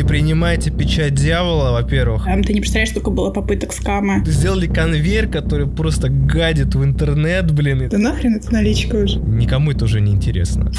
[0.00, 2.24] Не принимайте печать дьявола, во-первых.
[2.24, 4.24] Там ты не представляешь, сколько было попыток скама.
[4.24, 7.86] Сделали конвейер, который просто гадит в интернет, блин.
[7.90, 9.18] Да нахрен это наличка уже?
[9.18, 10.72] Никому это уже не интересно.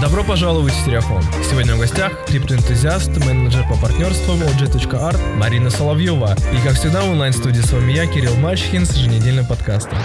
[0.00, 1.22] Добро пожаловать в Стереофон.
[1.50, 6.34] Сегодня в гостях криптоэнтузиаст, менеджер по партнерству OG.art Марина Соловьева.
[6.54, 9.98] И как всегда в онлайн-студии с вами я, Кирилл Мачхин, с еженедельным подкастом.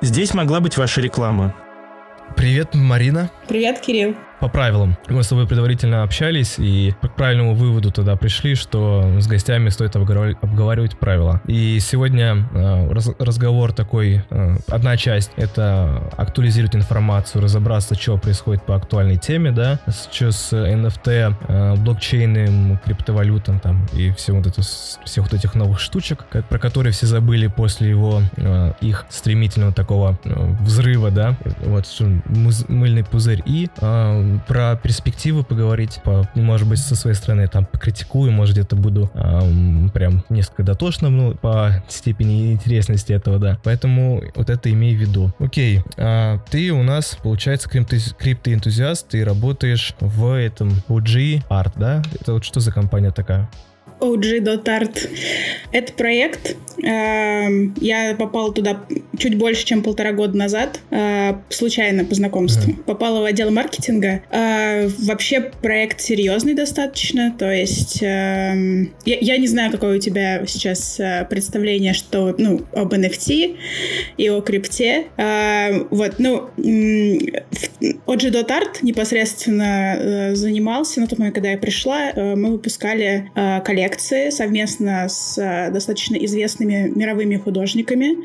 [0.00, 1.56] Здесь могла быть ваша реклама.
[2.34, 3.30] Привет, Марина.
[3.46, 4.96] Привет, Кирилл по правилам.
[5.08, 9.96] Мы с тобой предварительно общались и к правильному выводу тогда пришли, что с гостями стоит
[9.96, 11.40] обговаривать, правила.
[11.46, 18.62] И сегодня э, раз, разговор такой, э, одна часть— это актуализировать информацию, разобраться, что происходит
[18.64, 19.80] по актуальной теме, да,
[20.12, 25.80] что с NFT, э, блокчейном, криптовалютам там и все вот это, всех вот этих новых
[25.80, 28.22] штучек, про которые все забыли после его,
[28.80, 30.18] их стремительного такого
[30.60, 31.86] взрыва, да, вот
[32.68, 33.42] мыльный пузырь.
[33.46, 33.68] И
[34.46, 39.90] про перспективы поговорить, по, может быть, со своей стороны там покритикую, может, где-то буду эм,
[39.90, 43.58] прям несколько дотошным, ну, по степени интересности этого, да.
[43.64, 45.32] Поэтому вот это имей в виду.
[45.38, 52.02] Окей, а ты у нас, получается, криптоэнтузиаст, ты работаешь в этом OG Art, да?
[52.20, 53.48] Это вот что за компания такая?
[54.00, 55.08] OG.art.
[55.72, 56.56] Это проект.
[56.82, 58.84] Эм, я попала туда
[59.18, 62.72] чуть больше, чем полтора года назад, э, случайно по знакомству.
[62.72, 62.84] Mm-hmm.
[62.84, 64.22] Попала в отдел маркетинга.
[64.30, 68.54] Э, вообще проект серьезный достаточно, то есть я,
[69.04, 73.56] я не знаю, какое у тебя сейчас э, представление, что ну об NFT
[74.16, 75.06] и о крипте.
[75.90, 76.50] Вот, ну
[78.06, 83.30] OG.art непосредственно занимался на тот момент, когда я пришла, мы выпускали
[83.64, 88.16] коллекцию коллекции совместно с э, достаточно известными мировыми художниками,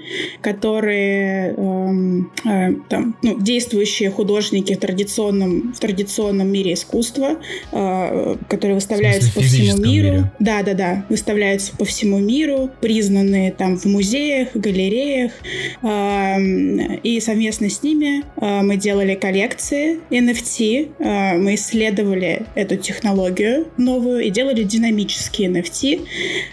[0.42, 7.38] которые эм, э, там, ну, действующие художники в традиционном, в традиционном мире искусства,
[7.72, 10.08] э, которые выставляются по всему миру.
[10.08, 10.32] Мире.
[10.40, 15.32] Да, да, да, выставляются по всему миру, признанные там в музеях, галереях.
[15.84, 16.38] Э,
[17.04, 24.22] и совместно с ними э, мы делали коллекции NFT, э, мы исследовали эту технологию новую
[24.22, 26.08] и делали динамические NFT,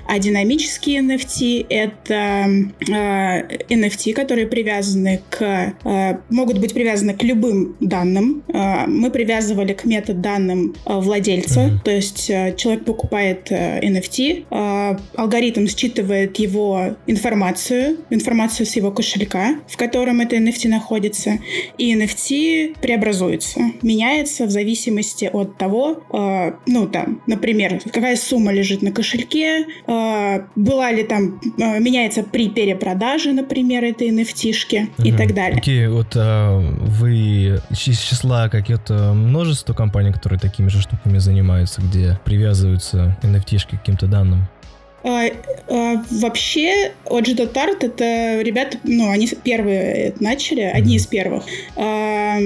[0.06, 2.48] а динамические NFT— это
[2.88, 5.74] э, NFT, которые привязаны к...
[5.84, 8.42] Э, могут быть привязаны к любым данным.
[8.48, 11.82] Э, мы привязывали к метаданным э, владельца, mm-hmm.
[11.84, 18.90] то есть э, человек покупает э, NFT, э, алгоритм считывает его информацию, информацию с его
[18.90, 21.38] кошелька, в котором это NFT находится,
[21.76, 28.82] и NFT преобразуется, меняется в зависимости от того, э, ну там, например, какая сумма лежит
[28.82, 35.08] на кошельке, э, была ли там, э, меняется при перепродаже, например, этой NFT-шки угу.
[35.08, 35.58] и так далее.
[35.58, 41.80] Окей, okay, вот а, вы из числа каких-то множество компаний, которые такими же штуками занимаются,
[41.80, 44.48] где привязываются NFT-шки к каким-то данным?
[45.08, 45.30] А,
[45.68, 51.44] а, вообще, OG Art это ребята, ну, они первые начали, одни из первых.
[51.76, 52.36] А,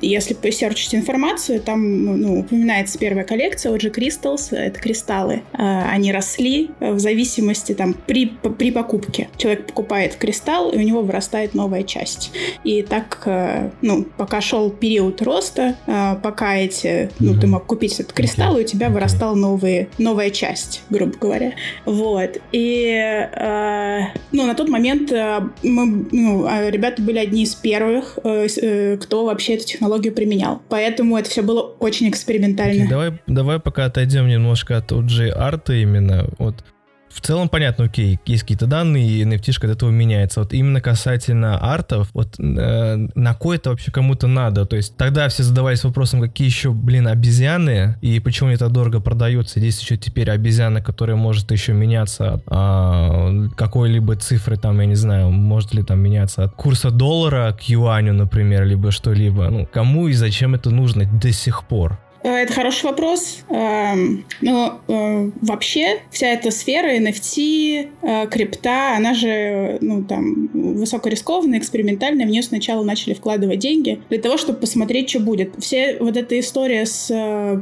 [0.00, 5.42] если посерчить информацию, там ну, упоминается первая коллекция OG Crystals, это кристаллы.
[5.54, 9.28] А, они росли в зависимости там при, при покупке.
[9.36, 12.30] Человек покупает кристалл, и у него вырастает новая часть.
[12.62, 17.98] И так, а, ну, пока шел период роста, а, пока эти, ну, ты мог купить
[17.98, 21.54] этот кристалл, и у тебя вырастала новые, новая часть, грубо говоря.
[21.84, 22.03] Вот.
[22.52, 24.00] И, э,
[24.32, 28.96] ну, на тот момент э, мы, ну, а ребята были одни из первых, э, э,
[28.98, 30.62] кто вообще эту технологию применял.
[30.68, 32.82] Поэтому это все было очень экспериментально.
[32.82, 36.26] Okay, давай, давай пока отойдем немножко от OG арта именно.
[36.38, 36.64] Вот
[37.14, 40.40] в целом понятно, окей, есть какие-то данные, и NFT от этого меняется.
[40.40, 44.66] Вот именно касательно артов, вот э, на кой это вообще кому-то надо?
[44.66, 49.60] То есть тогда все задавались вопросом, какие еще, блин, обезьяны, и почему это дорого продается.
[49.60, 55.30] Здесь еще теперь обезьяна, которая может еще меняться а, какой-либо цифры, там, я не знаю,
[55.30, 59.48] может ли там меняться от курса доллара к юаню, например, либо что-либо.
[59.50, 61.98] Ну, кому и зачем это нужно до сих пор?
[62.24, 63.44] Э, это хороший вопрос.
[63.50, 71.58] Эм, но э, вообще вся эта сфера NFT, э, крипта, она же ну, там, высокорискованная,
[71.58, 72.26] экспериментальная.
[72.26, 75.54] В нее сначала начали вкладывать деньги для того, чтобы посмотреть, что будет.
[75.58, 77.10] Все вот эта история с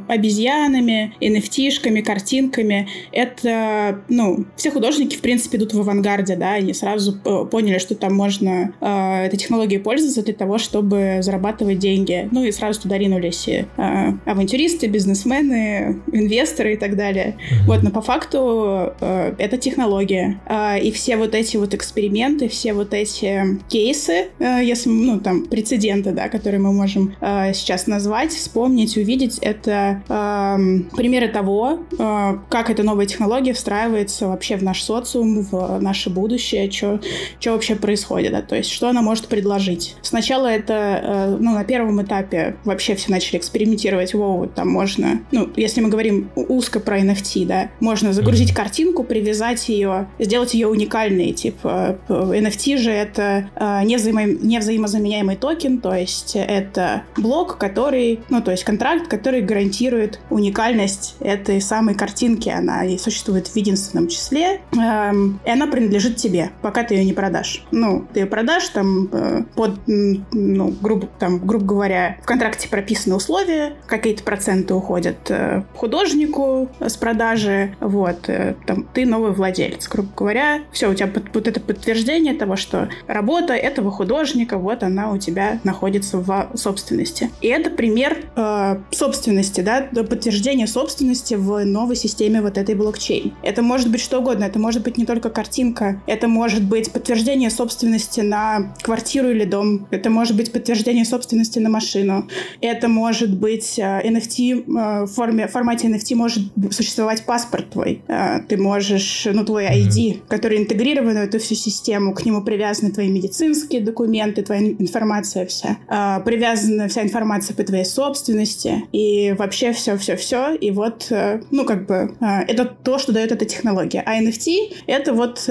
[0.08, 7.18] обезьянами, NFT-шками, картинками, это, ну, все художники, в принципе, идут в авангарде, да, они сразу
[7.50, 12.28] поняли, что там можно этой технологией пользоваться для того, чтобы зарабатывать деньги.
[12.30, 17.36] Ну и сразу туда ринулись авантюристы авантюристы, бизнесмены, инвесторы и так далее.
[17.36, 17.66] Mm-hmm.
[17.66, 20.40] Вот, но по факту э, это технология.
[20.46, 25.46] Э, и все вот эти вот эксперименты, все вот эти кейсы, э, если, ну, там,
[25.46, 32.38] прецеденты, да, которые мы можем э, сейчас назвать, вспомнить, увидеть, это э, примеры того, э,
[32.50, 37.00] как эта новая технология встраивается вообще в наш социум, в наше будущее, что
[37.44, 39.96] вообще происходит, да, то есть что она может предложить.
[40.02, 45.50] Сначала это, э, ну, на первом этапе вообще все начали экспериментировать, воу, там можно, ну,
[45.56, 51.32] если мы говорим узко про NFT, да, можно загрузить картинку, привязать ее, сделать ее уникальной,
[51.32, 54.24] типа, NFT же это э, невзаимо...
[54.24, 61.60] невзаимозаменяемый токен, то есть это блок, который, ну, то есть контракт, который гарантирует уникальность этой
[61.60, 66.94] самой картинки, она и существует в единственном числе, эм, и она принадлежит тебе, пока ты
[66.94, 67.64] ее не продашь.
[67.70, 73.14] Ну, ты ее продашь там э, под, ну, грубо, там, грубо говоря, в контракте прописаны
[73.14, 80.08] условия, какие-то проценты уходят э, художнику с продажи, вот, э, там, ты новый владелец, грубо
[80.16, 85.10] говоря, все, у тебя под, вот это подтверждение того, что работа этого художника, вот она
[85.10, 87.28] у тебя находится в собственности.
[87.42, 93.34] И это пример э, собственности, да, подтверждение собственности в новой системе вот этой блокчейн.
[93.42, 97.50] Это может быть что угодно, это может быть не только картинка, это может быть подтверждение
[97.50, 102.28] собственности на квартиру или дом, это может быть подтверждение собственности на машину,
[102.62, 108.40] это может быть э, NFT, э, в форме, формате NFT может существовать паспорт твой, э,
[108.48, 113.08] ты можешь, ну, твой ID, который интегрирован в эту всю систему, к нему привязаны твои
[113.08, 115.76] медицинские документы, твоя информация вся,
[116.24, 121.10] привязана вся информация по твоей собственности, и вообще все-все-все, и вот,
[121.50, 124.02] ну, как бы, это то, что дает эта технология.
[124.06, 125.44] А NFT— это вот,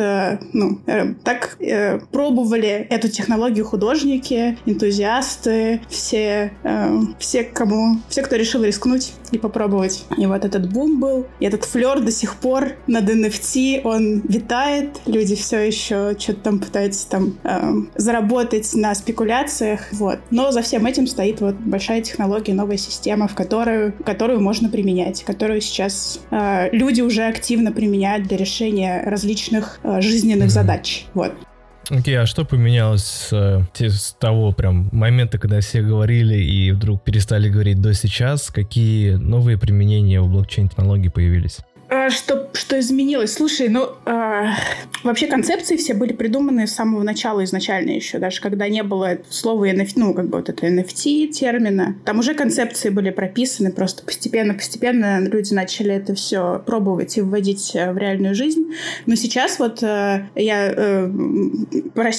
[0.53, 0.79] ну,
[1.23, 1.57] так
[2.12, 6.51] пробовали эту технологию художники, энтузиасты, все,
[7.19, 10.05] все, кому, все, кто решил рискнуть и попробовать.
[10.17, 14.99] И вот этот бум был, и этот флер до сих пор над NFT, он витает,
[15.05, 20.19] люди все еще что-то там пытаются там э, заработать на спекуляциях, вот.
[20.29, 25.23] Но за всем этим стоит вот большая технология, новая система, в которую, которую можно применять,
[25.23, 31.33] которую сейчас э, люди уже активно применяют для решения различных э, жизненных задач, вот.
[31.91, 37.03] Окей, okay, а что поменялось э, с того прям момента, когда все говорили и вдруг
[37.03, 38.47] перестали говорить до сейчас?
[38.47, 41.59] Какие новые применения у блокчейн-технологий появились?
[41.93, 43.33] А, что, что изменилось?
[43.33, 44.45] Слушай, ну, э,
[45.03, 49.69] вообще концепции все были придуманы с самого начала изначально еще, даже когда не было слова
[49.69, 51.97] NFT, ну, как бы вот это NFT термина.
[52.05, 57.91] Там уже концепции были прописаны, просто постепенно-постепенно люди начали это все пробовать и вводить э,
[57.91, 58.73] в реальную жизнь.
[59.05, 61.11] Но сейчас вот э, я э,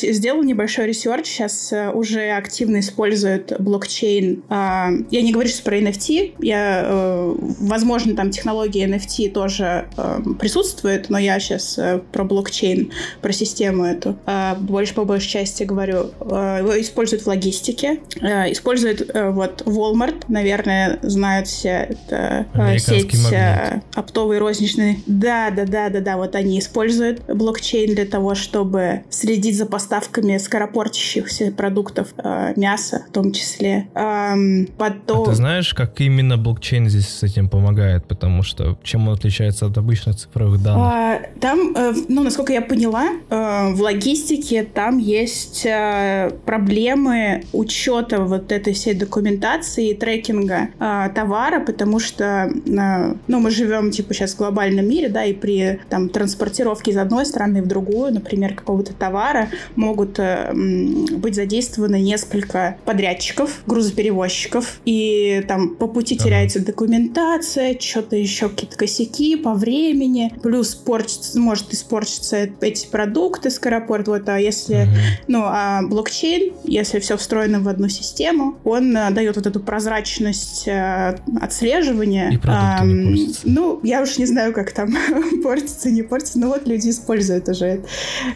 [0.03, 4.43] сделала небольшой research, сейчас э, уже активно используют блокчейн.
[4.51, 9.87] Э, я не говорю сейчас про NFT, я, э, возможно, там технологии NFT тоже тоже
[9.97, 15.29] э, присутствует, но я сейчас э, про блокчейн, про систему эту э, больше по большей
[15.29, 16.11] части говорю.
[16.21, 22.79] Э, его используют в логистике, э, используют э, вот Walmart, наверное, знают все это э,
[22.79, 25.03] сеть э, оптовый розничный.
[25.07, 30.39] Да, да, да, да, да, вот они используют блокчейн для того, чтобы следить за поставками
[30.39, 33.89] скоропортящихся продуктов, э, мяса в том числе.
[33.95, 35.23] Эм, потом...
[35.23, 38.07] А ты знаешь, как именно блокчейн здесь с этим помогает?
[38.07, 40.83] Потому что чем он отличается отличается от обычных цифровых данных?
[40.85, 48.21] А, там, э, ну, насколько я поняла, э, в логистике там есть э, проблемы учета
[48.21, 50.69] вот этой всей документации и трекинга
[51.15, 56.09] товара, потому что, ну, мы живем, типа, сейчас в глобальном мире, да, и при там
[56.09, 60.19] транспортировке из одной страны в другую, например, какого-то товара, могут
[60.53, 66.25] быть задействованы несколько подрядчиков, грузоперевозчиков, и там по пути ага.
[66.25, 74.09] теряется документация, что-то еще какие-то косяки, по времени, плюс порчится, может испортиться эти продукты скоропорт,
[74.09, 75.25] вот, а если, mm-hmm.
[75.29, 80.69] ну, а блокчейн, если все встроено в одну систему, он а, дает вот эту прозрачность
[80.69, 82.31] а, отслеживания.
[82.31, 83.33] И а, не.
[83.45, 84.95] Ну, я уж не знаю, как там
[85.43, 87.85] портится, не портится, но вот люди используют уже.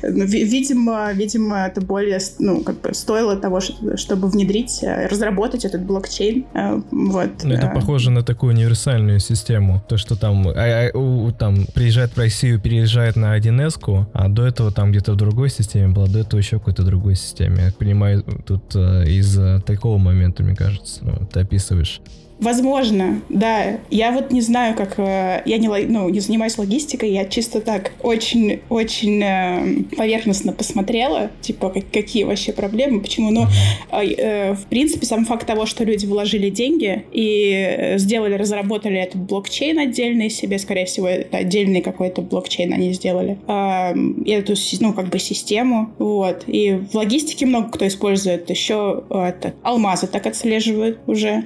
[0.03, 5.83] Ну, видимо, видимо, это более, ну, как бы стоило того, чтобы внедрить, э, разработать этот
[5.83, 6.47] блокчейн,
[6.91, 7.31] вот.
[7.45, 12.19] Ну, это похоже на такую универсальную систему, то, что там а, у, там приезжает в
[12.19, 16.39] Россию, переезжает на 1С, а до этого там где-то в другой системе было, до этого
[16.39, 17.65] еще в какой-то другой системе.
[17.67, 22.01] Я понимаю, тут э, из такого момента, мне кажется, ну, ты описываешь.
[22.39, 23.79] Возможно, да.
[23.91, 24.99] Я вот не знаю, как...
[24.99, 31.71] Э, я не, ну, не занимаюсь логистикой, я чисто так очень-очень э, поверхностно посмотрела, типа,
[31.71, 33.31] как, какие вообще проблемы, почему.
[33.31, 33.47] Но,
[33.91, 39.79] э, в принципе, сам факт того, что люди вложили деньги и сделали, разработали этот блокчейн
[39.79, 45.19] отдельный себе, скорее всего, это отдельный какой-то блокчейн они сделали, э, эту, ну, как бы
[45.19, 46.45] систему, вот.
[46.47, 51.45] И в логистике много кто использует еще это, алмазы так отслеживают уже.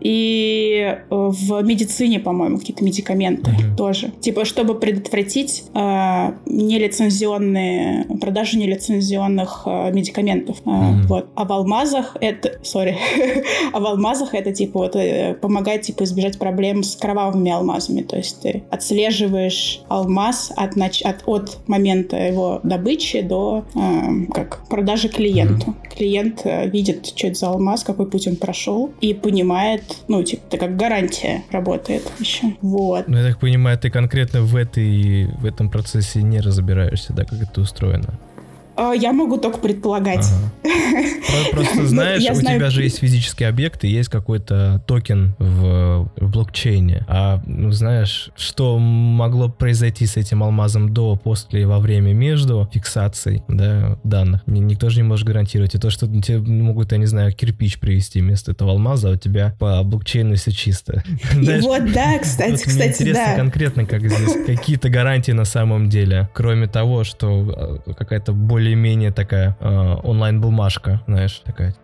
[0.00, 3.76] И э, в медицине, по-моему, какие-то медикаменты mm-hmm.
[3.76, 4.12] тоже.
[4.20, 10.62] Типа, чтобы предотвратить э, нелицензионные, продажу нелицензионных э, медикаментов.
[10.64, 11.06] Mm-hmm.
[11.06, 11.28] Вот.
[11.34, 12.58] А в алмазах это...
[12.62, 12.96] Sorry.
[13.72, 18.02] а в алмазах это, типа, вот, э, помогает, типа, избежать проблем с кровавыми алмазами.
[18.02, 21.02] То есть ты отслеживаешь алмаз от, нач...
[21.02, 25.70] от, от момента его добычи до э, как продажи клиенту.
[25.70, 25.96] Mm-hmm.
[25.96, 30.42] Клиент э, видит, что это за алмаз, какой путь он прошел, и понимает, ну, типа,
[30.48, 32.56] это как гарантия работает еще.
[32.62, 33.08] Вот.
[33.08, 37.40] Ну, я так понимаю, ты конкретно в этой, в этом процессе не разбираешься, да, как
[37.40, 38.18] это устроено?
[38.78, 40.24] А, я могу только предполагать.
[40.24, 40.48] Ага.
[41.52, 42.58] Просто ну, знаешь, у знаю...
[42.58, 47.04] тебя же есть физический объект и есть какой-то токен в, в блокчейне.
[47.08, 53.42] А ну, знаешь, что могло произойти с этим алмазом до, после, во время, между фиксацией
[53.48, 54.42] да, данных?
[54.46, 55.74] Никто же не может гарантировать.
[55.74, 59.16] И то, что тебе могут, я не знаю, кирпич привести вместо этого алмаза, а у
[59.16, 61.02] тебя по блокчейну все чисто.
[61.32, 63.36] Знаешь, вот, да, кстати, вот кстати, интересно да.
[63.36, 69.12] конкретно, как здесь какие-то гарантии на самом деле, кроме того, что а, какая-то более более-менее
[69.12, 71.74] такая э, онлайн-бумажка, знаешь, такая.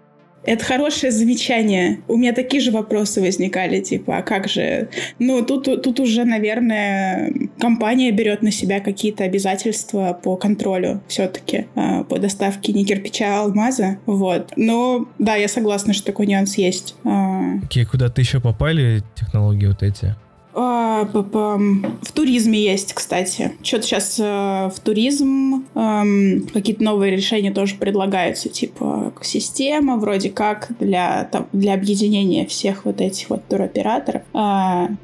[0.42, 2.00] Это хорошее замечание.
[2.06, 4.90] У меня такие же вопросы возникали, типа, а как же...
[5.18, 12.04] Ну, тут, тут уже, наверное, компания берет на себя какие-то обязательства по контролю все-таки, э,
[12.04, 13.96] по доставке не кирпича, а алмаза.
[14.04, 14.52] Вот.
[14.56, 16.94] Но, да, я согласна, что такой нюанс есть.
[17.04, 20.14] Э, Какие куда-то еще попали технологии вот эти?
[20.56, 23.52] А, в туризме есть, кстати.
[23.62, 30.68] Что-то сейчас э, в туризм эм, какие-то новые решения тоже предлагаются, типа система вроде как
[30.78, 34.36] для, для объединения всех вот этих вот туроператоров, э,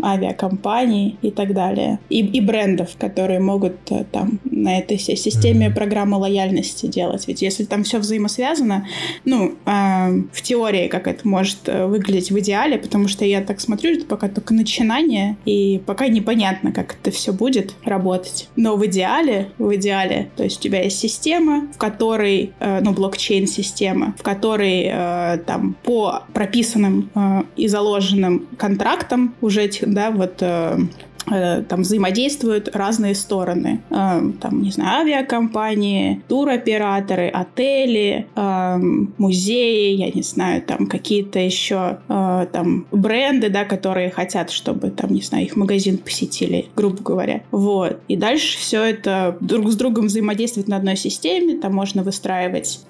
[0.03, 1.99] авиакомпаний и так далее.
[2.09, 7.27] И, и брендов, которые могут э, там на этой всей системе программы лояльности делать.
[7.27, 8.87] Ведь если там все взаимосвязано,
[9.25, 14.07] ну, в теории как это может выглядеть в идеале, потому что я так смотрю, это
[14.07, 18.49] пока только начинание, и пока непонятно, как это все будет работать.
[18.57, 22.93] Но в идеале, в идеале, то есть у тебя есть система, в которой, э, ну,
[22.93, 30.79] блокчейн-система, в которой э, там по прописанным э, и заложенным контрактам уже да, вот Э,
[31.69, 33.81] там взаимодействуют разные стороны.
[33.91, 38.77] Э, там, не знаю, авиакомпании, туроператоры, отели, э,
[39.19, 45.23] музеи, я не знаю, там какие-то еще там бренды, да, которые хотят, чтобы там, не
[45.23, 47.43] знаю, их магазин посетили, грубо говоря.
[47.51, 48.01] Вот.
[48.09, 51.59] И дальше все это друг с другом взаимодействует на одной системе.
[51.59, 52.81] Там можно выстраивать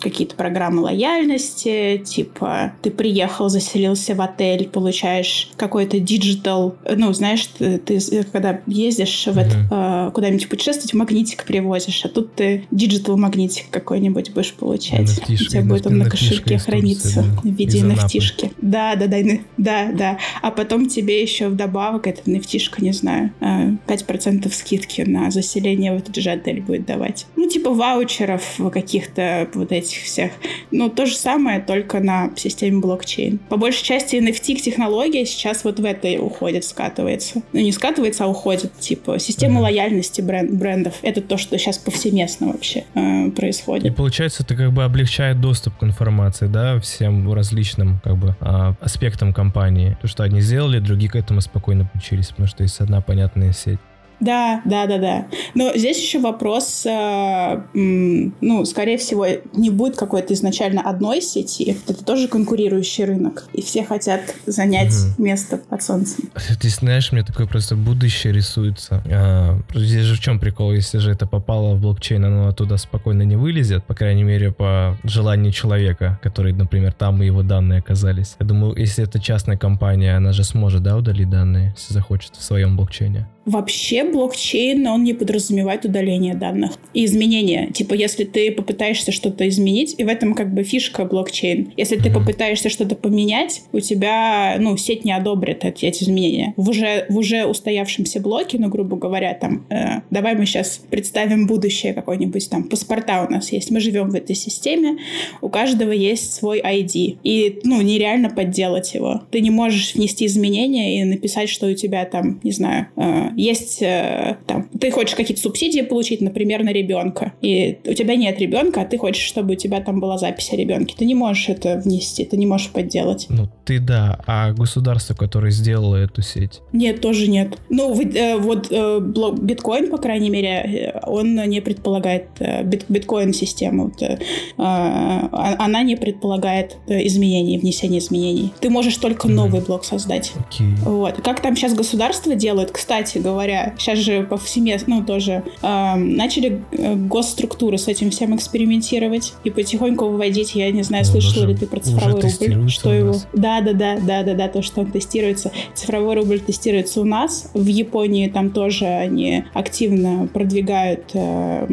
[0.00, 7.78] какие-то программы лояльности, типа ты приехал, заселился в отель, получаешь какой-то digital, ну, знаешь, ты,
[7.78, 10.12] ты когда ездишь в это, mm-hmm.
[10.12, 15.08] куда-нибудь путешествовать, магнитик привозишь, а тут ты digital магнитик какой-нибудь будешь получать.
[15.08, 19.18] NFT, У тебя будет он на кошельке храниться да, в виде NFT Да, да, да,
[19.56, 20.18] да, да.
[20.40, 25.96] А потом тебе еще вдобавок эта nft не знаю, 5% э, скидки на заселение в
[25.96, 27.26] этот же отель будет давать.
[27.36, 30.32] Ну, типа ваучеров каких-то вот этих всех.
[30.70, 33.38] Ну, то же самое, только на системе блокчейн.
[33.48, 38.72] По большей части NFT-технология сейчас вот в этой уходит, скатывается ну, не скатывается, а уходит.
[38.78, 39.62] Типа, система mm-hmm.
[39.62, 40.94] лояльности бренд, брендов.
[41.02, 43.86] Это то, что сейчас повсеместно вообще э, происходит.
[43.86, 48.74] И получается, это как бы облегчает доступ к информации, да, всем различным как бы э,
[48.80, 49.96] аспектам компании.
[50.00, 53.78] То, что одни сделали, другие к этому спокойно подключились, потому что есть одна понятная сеть.
[54.22, 55.26] Да, да, да, да.
[55.54, 61.76] Но здесь еще вопрос, э, ну, скорее всего, не будет какой-то изначально одной сети.
[61.88, 63.48] Это тоже конкурирующий рынок.
[63.52, 65.24] И все хотят занять угу.
[65.24, 66.30] место под солнцем.
[66.60, 69.02] Ты знаешь, мне такое просто будущее рисуется.
[69.10, 70.72] А, здесь же в чем прикол?
[70.72, 74.96] Если же это попало в блокчейн, оно оттуда спокойно не вылезет, по крайней мере, по
[75.02, 78.36] желанию человека, который, например, там и его данные оказались.
[78.38, 82.42] Я думаю, если это частная компания, она же сможет, да, удалить данные, если захочет в
[82.42, 83.26] своем блокчейне.
[83.44, 87.68] Вообще блокчейн, он не подразумевает удаление данных и изменения.
[87.72, 91.72] Типа, если ты попытаешься что-то изменить, и в этом как бы фишка блокчейн.
[91.76, 96.54] Если ты попытаешься что-то поменять, у тебя, ну, сеть не одобрит эти, эти изменения.
[96.56, 101.46] В уже, в уже устоявшемся блоке, ну, грубо говоря, там, э, давай мы сейчас представим
[101.46, 104.98] будущее какой-нибудь там, паспорта у нас есть, мы живем в этой системе,
[105.40, 109.22] у каждого есть свой ID, и, ну, нереально подделать его.
[109.30, 113.78] Ты не можешь внести изменения и написать, что у тебя там, не знаю, э, есть
[114.02, 118.82] э, там, ты хочешь какие-то субсидии получить, например, на ребенка, и у тебя нет ребенка,
[118.82, 120.94] а ты хочешь, чтобы у тебя там была запись о ребенке.
[120.98, 123.26] Ты не можешь это внести, ты не можешь подделать.
[123.28, 126.60] Ну, ты да, а государство, которое сделало эту сеть?
[126.72, 127.58] Нет, тоже нет.
[127.68, 133.84] Ну, вы, э, вот э, биткоин, по крайней мере, он не предполагает э, бит, биткоин-систему.
[133.84, 134.18] Вот, э,
[134.58, 138.52] а, она не предполагает э, изменений, внесения изменений.
[138.60, 140.32] Ты можешь только новый блок создать.
[140.50, 140.74] Okay.
[140.84, 141.20] Вот.
[141.22, 147.78] Как там сейчас государство делает, кстати говоря, сейчас же повсеместно, ну, тоже э, начали госструктуры
[147.78, 151.80] с этим всем экспериментировать и потихоньку выводить, я не знаю, ну, слышала ли ты про
[151.80, 153.14] цифровой рубль, что его...
[153.32, 155.52] Да, да, да, да, да, да, то, что он тестируется.
[155.74, 157.50] Цифровой рубль тестируется у нас.
[157.54, 161.66] В Японии там тоже они активно продвигают э,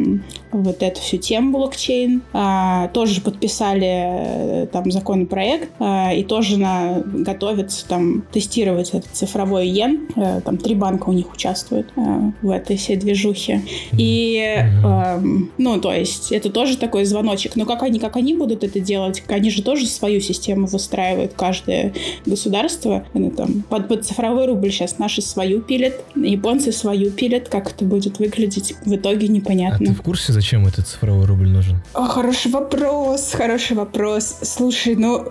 [0.52, 2.22] вот эту всю тему блокчейн.
[2.32, 9.68] А, тоже подписали э, там законопроект а, и тоже на, готовятся там тестировать этот цифровой
[9.68, 10.08] йен.
[10.16, 11.92] А, там три банка у них участвуют
[12.42, 13.62] в этой всей движухе.
[13.92, 14.42] И,
[14.84, 15.20] а,
[15.58, 17.56] ну, то есть это тоже такой звоночек.
[17.56, 19.22] Но как они, как они будут это делать?
[19.28, 21.92] Они же тоже свою систему выстраивают, каждое
[22.26, 23.04] государство.
[23.14, 27.48] Они там под, под цифровой рубль сейчас наши свою пилят, японцы свою пилят.
[27.48, 29.90] Как это будет выглядеть, в итоге непонятно.
[29.90, 31.82] А ты в курсе, зачем этот цифровой рубль нужен?
[31.94, 34.36] О, хороший вопрос, хороший вопрос.
[34.42, 35.26] Слушай, ну,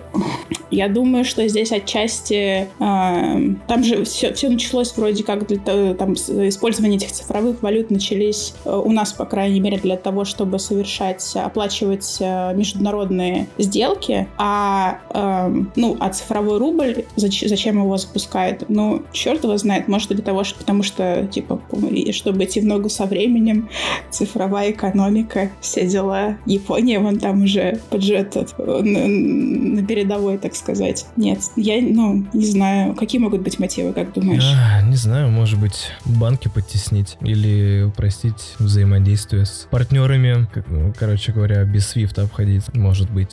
[0.70, 2.68] я думаю, что здесь отчасти...
[2.78, 5.58] Э, там же все, все началось вроде как для
[5.94, 6.14] там,
[6.60, 11.34] использование этих цифровых валют начались э, у нас, по крайней мере, для того, чтобы совершать,
[11.34, 18.66] оплачивать э, международные сделки, а, э, ну, а цифровой рубль, зач, зачем его запускают?
[18.68, 21.62] Ну, черт его знает, может, для того, что, потому что, типа,
[22.12, 23.70] чтобы идти в ногу со временем,
[24.10, 26.36] цифровая экономика, все дела.
[26.44, 31.06] Япония, вон там уже бюджет на, на передовой, так сказать.
[31.16, 34.44] Нет, я, ну, не знаю, какие могут быть мотивы, как думаешь?
[34.44, 40.48] А, не знаю, может быть, банки подтеснить или упростить взаимодействие с партнерами,
[40.98, 43.30] короче говоря, без свифта обходить, может быть.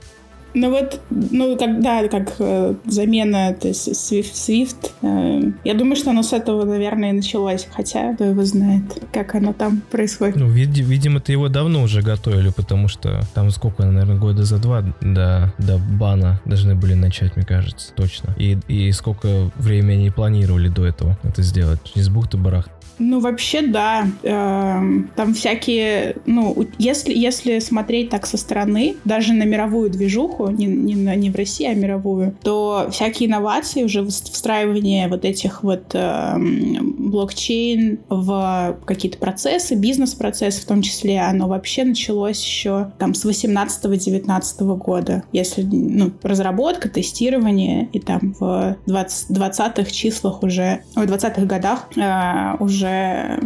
[0.59, 4.91] Ну вот, ну как, да, как э, замена, то есть Swift, Swift.
[5.03, 7.67] Э, я думаю, что оно с этого, наверное, и началось.
[7.71, 8.81] Хотя, кто его знает,
[9.13, 10.35] как оно там происходит.
[10.35, 14.57] Ну, вид, видимо, ты его давно уже готовили, потому что там сколько, наверное, года за
[14.57, 18.33] два до, до бана должны были начать, мне кажется, точно.
[18.37, 21.91] И, и сколько времени они планировали до этого это сделать.
[21.93, 22.67] Из бухты-барах.
[22.99, 24.07] Ну, вообще, да.
[24.23, 26.15] Эм, там всякие...
[26.25, 31.35] Ну, если, если смотреть так со стороны, даже на мировую движуху, не, не, не в
[31.35, 39.17] России, а мировую, то всякие инновации, уже встраивание вот этих вот э, блокчейн в какие-то
[39.17, 45.23] процессы, бизнес-процессы в том числе, оно вообще началось еще там с 18-19 года.
[45.31, 52.55] Если, ну, разработка, тестирование, и там в 20, 20-х числах уже, в 20-х годах э,
[52.63, 53.39] уже уже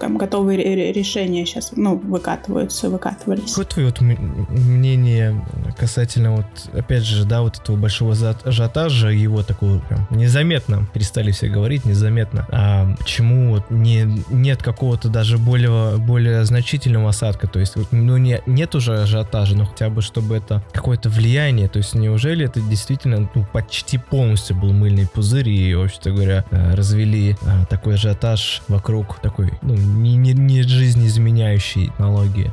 [0.00, 3.50] там готовые решения сейчас, ну, выкатываются, выкатывались.
[3.50, 5.44] Какое твое вот мнение
[5.78, 11.48] касательно вот, опять же, да, вот этого большого ажиотажа, его такого прям незаметно, перестали все
[11.48, 17.76] говорить, незаметно, а почему вот не, нет какого-то даже более, более значительного осадка, то есть,
[17.90, 22.46] ну, не, нет уже ажиотажа, но хотя бы, чтобы это какое-то влияние, то есть, неужели
[22.46, 27.94] это действительно, ну, почти полностью был мыльный пузырь, и, вообще-то говоря, э, развели э, такой
[27.94, 32.52] ажиотаж вокруг такой, ну, не, не, не жизнеизменяющей технологии.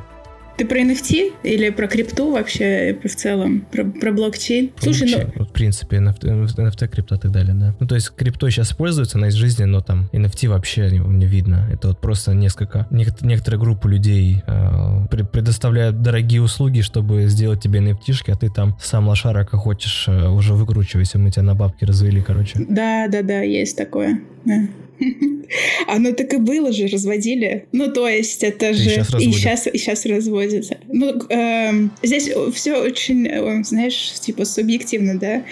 [0.60, 3.62] Ты про NFT или про крипту вообще в целом?
[3.72, 4.70] Про, про блокчейн?
[4.78, 5.46] Слушай, ну...
[5.46, 7.74] В принципе, NFT, NFT, крипто и так далее, да.
[7.80, 11.24] Ну, то есть крипто сейчас используется на из жизни, но там NFT вообще не, не
[11.24, 11.66] видно.
[11.72, 18.30] Это вот просто несколько, некоторые группы людей э, предоставляют дорогие услуги, чтобы сделать тебе NFT-шки,
[18.30, 22.20] а ты там сам лошара, как хочешь, э, уже выкручивайся, мы тебя на бабки развели,
[22.20, 22.58] короче.
[22.68, 24.20] Да, да, да, есть такое.
[24.44, 24.60] Да.
[25.86, 27.66] Оно так и было же, разводили.
[27.72, 28.90] Ну, то есть это же...
[28.90, 30.78] Сейчас и сейчас, и сейчас разводится.
[30.88, 35.42] Ну, э, здесь все очень, э, знаешь, типа субъективно, да?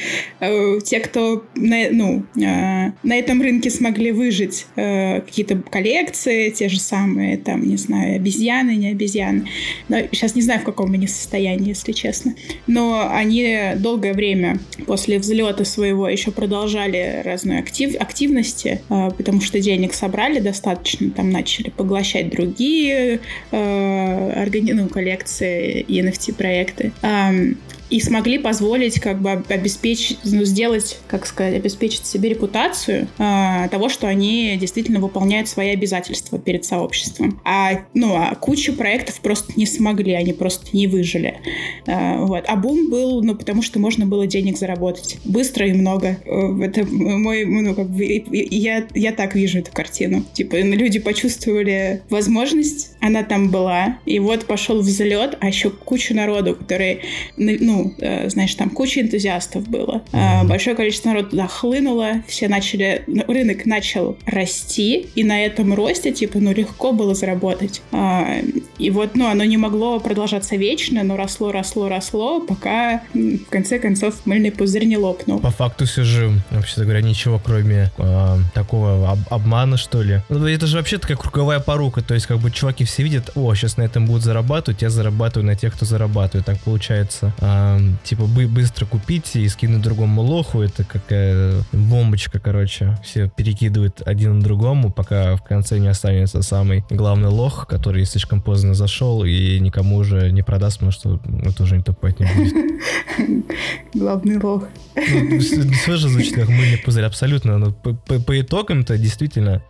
[0.40, 6.68] Э, те, кто на, ну, э, на этом рынке смогли выжить э, какие-то коллекции, те
[6.68, 9.48] же самые, там, не знаю, обезьяны, не обезьяны.
[9.88, 12.34] Но сейчас не знаю, в каком они состоянии, если честно.
[12.66, 19.61] Но они долгое время после взлета своего еще продолжали разные актив, активности, э, потому что
[19.61, 23.20] денег собрали достаточно, там начали поглощать другие
[23.51, 26.92] э, органи- ну, коллекции NFT-проекты.
[27.03, 27.59] Эм,
[27.90, 33.88] и смогли позволить как бы обеспечить, ну, сделать, как сказать, обеспечить себе репутацию э, того,
[33.88, 37.40] что они действительно выполняют свои обязательства перед сообществом.
[37.44, 41.40] А, ну, а кучу проектов просто не смогли, они просто не выжили.
[41.87, 42.44] Э, вот.
[42.46, 45.18] А бум был, ну, потому что можно было денег заработать.
[45.24, 46.18] Быстро и много.
[46.24, 50.24] Э, это мой, ну, как бы, я, я так вижу эту картину.
[50.35, 56.55] Типа, люди почувствовали возможность, она там была, и вот пошел взлет, а еще куча народу,
[56.55, 57.01] которые,
[57.37, 60.02] ну, э, знаешь, там куча энтузиастов было.
[60.12, 65.74] Э, большое количество народу туда хлынуло, все начали, ну, рынок начал расти, и на этом
[65.74, 67.82] росте, типа, ну, легко было заработать.
[67.92, 68.42] Э,
[68.78, 73.78] и вот, ну, оно не могло продолжаться вечно, но росло, росло, росло, пока в конце
[73.78, 75.40] концов мыльный пузырь не лопнул.
[75.40, 80.20] По факту все же, вообще говоря, ничего кроме э, такого об обмана, что ли.
[80.28, 83.54] Ну, это же вообще такая круговая порука, то есть как бы чуваки все видят, о,
[83.54, 86.46] сейчас на этом будут зарабатывать, я зарабатываю на тех, кто зарабатывает.
[86.46, 87.32] Так получается.
[87.40, 87.67] Э,
[88.04, 90.61] типа бы быстро купить и скинуть другому лоху.
[90.61, 92.98] Это какая бомбочка, короче.
[93.04, 98.40] Все перекидывают один на другому, пока в конце не останется самый главный лох, который слишком
[98.40, 103.46] поздно зашел и никому уже не продаст, потому что это уже никто покупать не будет.
[103.94, 104.68] Главный лох.
[104.94, 107.59] Ну, все же звучит как мыльный пузырь, абсолютно.
[107.59, 109.62] Но по, по, по итогам-то действительно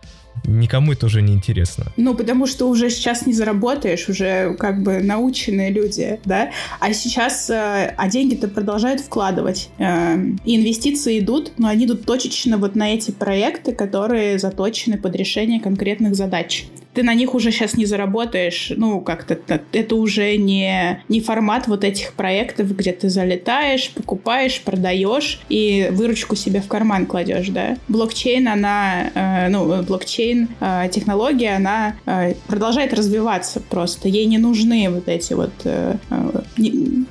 [0.45, 1.85] никому это уже не интересно.
[1.97, 7.49] Ну, потому что уже сейчас не заработаешь, уже как бы наученные люди, да, а сейчас,
[7.49, 12.93] э, а деньги-то продолжают вкладывать, э, и инвестиции идут, но они идут точечно вот на
[12.93, 18.71] эти проекты, которые заточены под решение конкретных задач ты на них уже сейчас не заработаешь.
[18.75, 19.37] Ну, как-то
[19.71, 26.35] это уже не, не формат вот этих проектов, где ты залетаешь, покупаешь, продаешь и выручку
[26.35, 27.77] себе в карман кладешь, да.
[27.87, 34.09] Блокчейн, она, э, ну, блокчейн э, технология, она э, продолжает развиваться просто.
[34.09, 36.41] Ей не нужны вот эти вот э, э,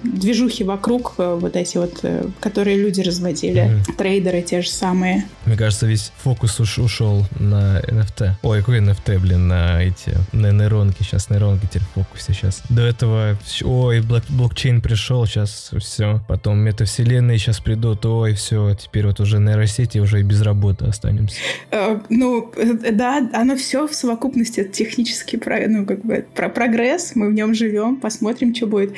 [0.02, 3.62] движухи вокруг, э, вот эти вот, э, которые люди разводили.
[3.62, 3.96] Mm-hmm.
[3.96, 5.24] Трейдеры те же самые.
[5.46, 8.32] Мне кажется, весь фокус уш ушел на NFT.
[8.42, 12.62] Ой, какой NFT, блин, на эти, на нейронки, сейчас нейронки теперь в фокусе сейчас.
[12.68, 16.20] До этого, ой, блок, блокчейн пришел, сейчас все.
[16.28, 21.36] Потом метавселенные сейчас придут, ой, все, теперь вот уже нейросети уже и без работы останемся.
[21.70, 27.12] Uh, ну, э, да, оно все в совокупности, это технический, ну, как бы, про прогресс,
[27.14, 28.92] мы в нем живем, посмотрим, что будет.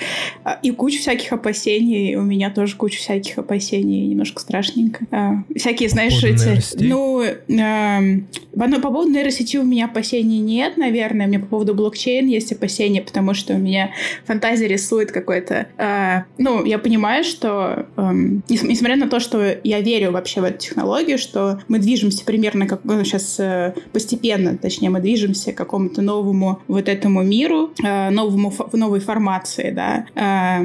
[0.44, 5.04] А, и куча всяких опасений, у меня тоже куча всяких опасений, немножко страшненько.
[5.10, 6.60] Uh, всякие, знаешь, эти...
[6.82, 8.24] Ну, uh,
[8.80, 11.26] по поводу нейросети у меня опасений нет, нет, наверное.
[11.26, 13.92] Мне по поводу блокчейн есть опасения, потому что у меня
[14.26, 15.68] фантазия рисует какой-то...
[15.78, 18.10] Э, ну, я понимаю, что э,
[18.50, 22.84] несмотря на то, что я верю вообще в эту технологию, что мы движемся примерно как...
[22.84, 28.50] Ну, сейчас э, постепенно, точнее, мы движемся к какому-то новому вот этому миру, э, новому,
[28.50, 30.04] в новой формации, да.
[30.14, 30.62] Э,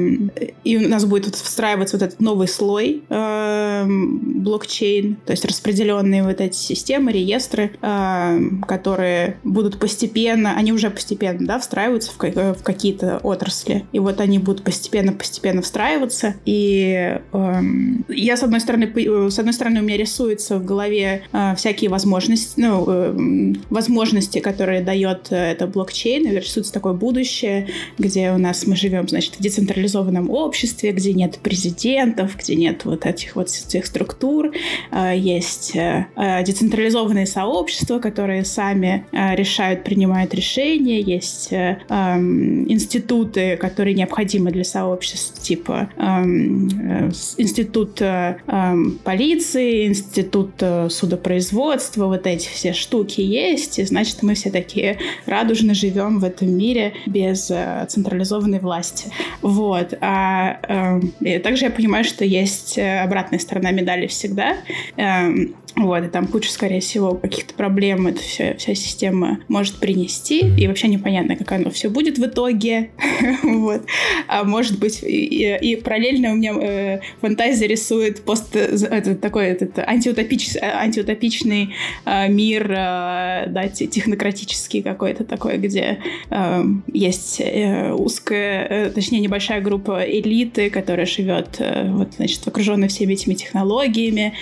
[0.64, 6.22] и у нас будет вот встраиваться вот этот новый слой э, блокчейн, то есть распределенные
[6.22, 12.54] вот эти системы, реестры, э, которые будут постепенно они уже постепенно, да, встраиваются в, э,
[12.54, 13.84] в какие-то отрасли.
[13.92, 16.34] И вот они будут постепенно-постепенно встраиваться.
[16.44, 21.22] И эм, я, с одной стороны, э, с одной стороны, у меня рисуется в голове
[21.32, 26.26] э, всякие возможности, ну, э, возможности, которые дает э, это блокчейн.
[26.26, 31.38] И рисуется такое будущее, где у нас мы живем, значит, в децентрализованном обществе, где нет
[31.38, 34.52] президентов, где нет вот этих вот этих структур.
[34.90, 36.06] Э, есть э
[36.44, 44.64] децентрализованные сообщества, которые сами э, решают принимают решения, есть э, эм, институты, которые необходимы для
[44.64, 53.20] сообществ, типа эм, э, институт э, эм, полиции, институт э, судопроизводства, вот эти все штуки
[53.20, 59.10] есть, и значит мы все такие радужно живем в этом мире без э, централизованной власти.
[59.42, 59.94] Вот.
[60.00, 64.56] А э, также я понимаю, что есть э, обратная сторона медали всегда.
[64.96, 65.28] Э,
[65.76, 70.66] вот, и там куча, скорее всего, каких-то проблем эта вся, вся система может принести, и
[70.66, 72.90] вообще непонятно, как оно все будет в итоге.
[73.42, 73.82] вот.
[74.26, 79.78] А может быть, и, и параллельно у меня э, фантазия рисует пост, это, такой этот
[79.78, 81.74] антиутопич, антиутопичный
[82.06, 85.98] э, мир, э, да, технократический какой-то такой, где
[86.30, 92.88] э, есть э, узкая, э, точнее, небольшая группа элиты, которая живет, э, вот, значит, окруженная
[92.88, 94.32] всеми этими технологиями,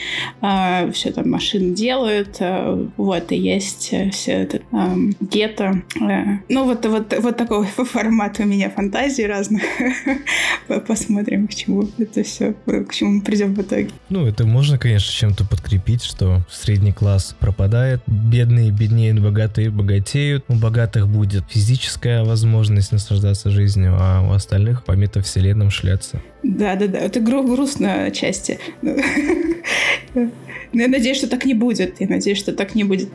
[0.41, 5.83] э, все там там машины делают, э, вот, и есть э, все это э, гетто.
[6.01, 9.63] Э, ну, вот, вот, вот такой формат у меня фантазии разных.
[10.87, 13.91] Посмотрим, к чему это все, к чему мы придем в итоге.
[14.11, 20.55] Ну, это можно, конечно, чем-то подкрепить, что средний класс пропадает, бедные беднеют, богатые богатеют, у
[20.55, 26.21] богатых будет физическая возможность наслаждаться жизнью, а у остальных по метавселенным шляться.
[26.43, 28.11] Да, да, да, это гру- грустно
[30.75, 30.83] отчасти.
[30.83, 32.01] Я надеюсь, что так не будет.
[32.01, 33.09] Я надеюсь, что так не будет.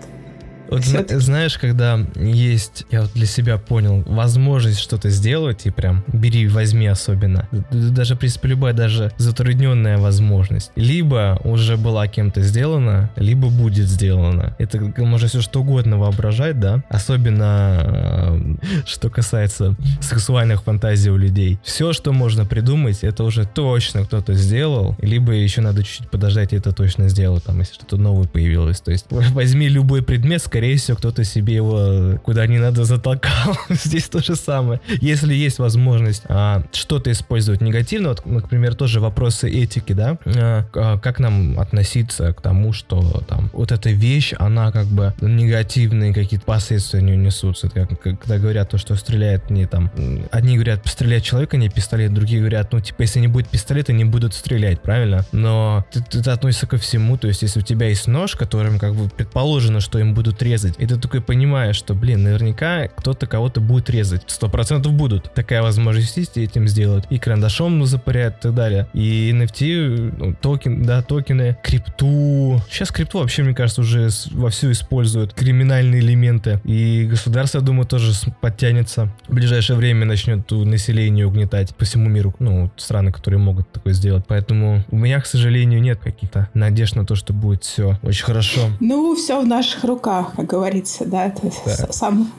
[0.69, 6.47] Вот знаешь, когда есть, я вот для себя понял, возможность что-то сделать, и прям бери,
[6.47, 7.47] возьми особенно.
[7.71, 10.71] Даже, в принципе, любая даже затрудненная возможность.
[10.75, 14.55] Либо уже была кем-то сделана, либо будет сделана.
[14.59, 16.83] Это можно все что угодно воображать, да?
[16.89, 21.59] Особенно, э, что касается сексуальных фантазий у людей.
[21.63, 26.57] Все, что можно придумать, это уже точно кто-то сделал, либо еще надо чуть-чуть подождать, и
[26.57, 28.81] это точно сделать, там, если что-то новое появилось.
[28.81, 33.57] То есть возьми любой предмет, скорее всего, кто-то себе его куда не надо затолкал.
[33.69, 34.81] Здесь то же самое.
[34.99, 40.99] Если есть возможность а, что-то использовать негативно, вот, например, тоже вопросы этики, да, а, а,
[40.99, 46.45] как нам относиться к тому, что там вот эта вещь, она как бы негативные какие-то
[46.45, 47.69] последствия не несутся.
[47.69, 49.89] Как, когда говорят то, что стреляет не там,
[50.29, 54.03] одни говорят, стрелять человека, не пистолет, другие говорят, ну, типа, если не будет пистолета, не
[54.03, 55.25] будут стрелять, правильно?
[55.31, 58.93] Но это, это относится ко всему, то есть, если у тебя есть нож, которым как
[58.93, 60.75] бы предположено, что им будут резать.
[60.77, 64.23] И ты такой понимаешь, что, блин, наверняка кто-то кого-то будет резать.
[64.27, 65.33] Сто процентов будут.
[65.33, 67.05] Такая возможность есть, и этим сделают.
[67.09, 68.87] И карандашом запарят и так далее.
[68.93, 72.61] И NFT, ну, токен, да, токены, крипту.
[72.69, 76.59] Сейчас крипту вообще, мне кажется, уже вовсю используют криминальные элементы.
[76.63, 79.11] И государство, я думаю, тоже подтянется.
[79.27, 82.33] В ближайшее время начнет население угнетать по всему миру.
[82.39, 84.25] Ну, страны, которые могут такое сделать.
[84.27, 88.61] Поэтому у меня, к сожалению, нет каких-то надежд на то, что будет все очень хорошо.
[88.79, 91.91] Ну, все в наших руках, как говорится, да, ты да.
[91.91, 92.31] сам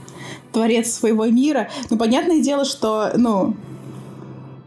[0.52, 1.68] творец своего мира.
[1.90, 3.56] Ну, понятное дело, что, ну,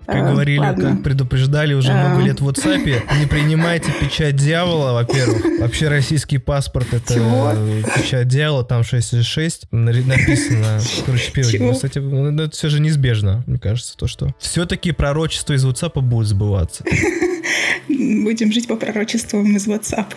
[0.05, 0.91] как а, говорили, ладно.
[0.91, 2.09] как предупреждали уже а.
[2.09, 5.59] много лет в WhatsApp, не принимайте печать дьявола, во-первых.
[5.61, 7.53] Вообще российский паспорт это Чего?
[7.95, 10.79] печать дьявола, там 666 написано.
[11.05, 15.65] Короче, первый, кстати, ну, это все же неизбежно, мне кажется, то, что все-таки пророчество из
[15.65, 16.83] WhatsApp будет сбываться.
[17.87, 20.07] Будем жить по пророчествам из WhatsApp.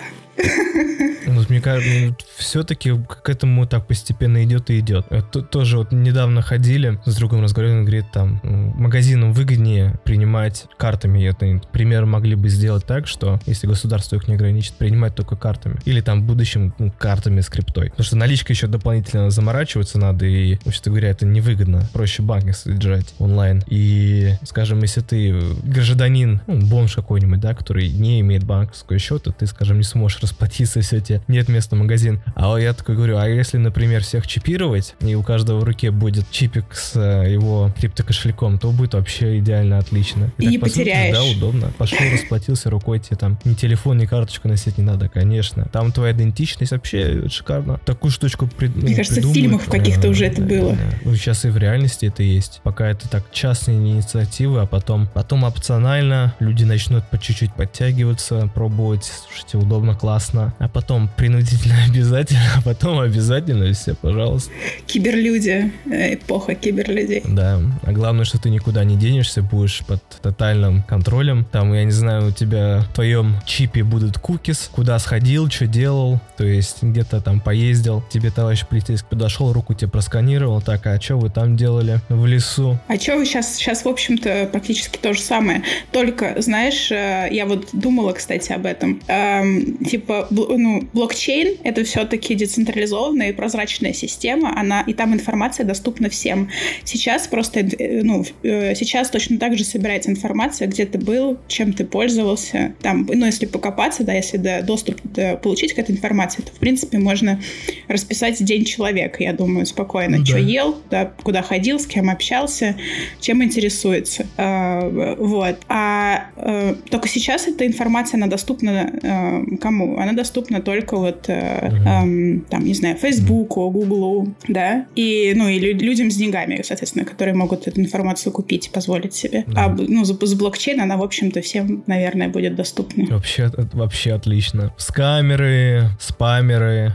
[1.27, 5.07] Ну, мне кажется, ну, все-таки к этому так постепенно идет и идет.
[5.11, 11.25] Это тоже вот недавно ходили с другом разговаривали, он говорит, там, магазинам выгоднее принимать картами.
[11.25, 15.79] Это, например, могли бы сделать так, что если государство их не ограничит, принимать только картами.
[15.85, 17.91] Или там в будущем ну, картами с криптой.
[17.91, 21.89] Потому что наличка еще дополнительно заморачиваться надо, и, вообще говоря, это невыгодно.
[21.93, 23.63] Проще банк содержать онлайн.
[23.69, 29.47] И, скажем, если ты гражданин, ну, бомж какой-нибудь, да, который не имеет банковского счета, ты,
[29.47, 32.21] скажем, не сможешь расплатиться, все тебе нет места в магазин.
[32.35, 36.31] А я такой говорю, а если, например, всех чипировать, и у каждого в руке будет
[36.31, 40.33] чипик с э, его криптокошельком, то будет вообще идеально отлично.
[40.39, 41.15] И, и не потеряешь.
[41.15, 41.73] Да, удобно.
[41.79, 45.69] Пошел, расплатился рукой, тебе там ни телефон, ни карточку носить не надо, конечно.
[45.73, 47.79] Там твоя идентичность вообще шикарно.
[47.85, 50.73] Такую штучку при, Мне ну, кажется, в фильмах каких-то уже это было.
[50.73, 50.83] Да.
[51.05, 52.61] Ну, сейчас и в реальности это есть.
[52.63, 59.11] Пока это так частные инициативы, а потом, потом опционально люди начнут по чуть-чуть подтягиваться, пробовать.
[59.29, 60.16] Слушайте, удобно, классно.
[60.59, 64.51] А потом принудительно обязательно, а потом обязательно и все, пожалуйста.
[64.87, 67.23] Киберлюди, э, эпоха киберлюдей.
[67.27, 71.47] Да, а главное, что ты никуда не денешься, будешь под тотальным контролем.
[71.51, 76.21] Там, я не знаю, у тебя в твоем чипе будут кукис, куда сходил, что делал,
[76.37, 81.19] то есть где-то там поездил, тебе товарищ полицейский подошел, руку тебе просканировал, так, а что
[81.19, 82.79] вы там делали в лесу?
[82.89, 85.63] А что вы сейчас, сейчас, в общем-то, практически то же самое.
[85.93, 89.01] Только, знаешь, э, я вот думала, кстати, об этом.
[89.09, 96.09] Эм, типа, ну, блокчейн— это все-таки децентрализованная и прозрачная система, она, и там информация доступна
[96.09, 96.51] всем.
[96.85, 101.73] Сейчас просто, э, ну, э, сейчас точно так же собирается информация, где ты был, чем
[101.73, 106.43] ты пользовался, там, ну, если покопаться, да, если да, доступ да, получить к этой информации,
[106.43, 107.41] то, в принципе, можно
[107.89, 110.41] расписать день человека, я думаю, спокойно, ну, что да.
[110.41, 112.77] ел, да, куда ходил, с кем общался,
[113.21, 114.27] чем интересуется.
[114.37, 115.59] А, вот.
[115.69, 119.96] А, а только сейчас эта информация, она доступна а, кому?
[119.97, 125.59] Она доступна только вот, э, эм, там, не знаю, Фейсбуку, Гуглу, да, и, ну, и
[125.59, 129.45] лю- людям с деньгами, соответственно, которые могут эту информацию купить и позволить себе.
[129.47, 129.67] Да.
[129.67, 133.05] А, ну, за, за блокчейн она, в общем-то, всем, наверное, будет доступна.
[133.09, 134.73] Вообще, вообще отлично.
[134.77, 136.95] Скамеры, спамеры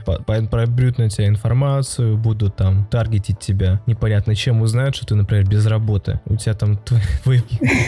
[0.49, 5.65] пробьют на тебя информацию, будут там таргетить тебя непонятно чем, узнают, что ты, например, без
[5.65, 6.19] работы.
[6.25, 6.77] У тебя там
[7.23, 7.43] твой,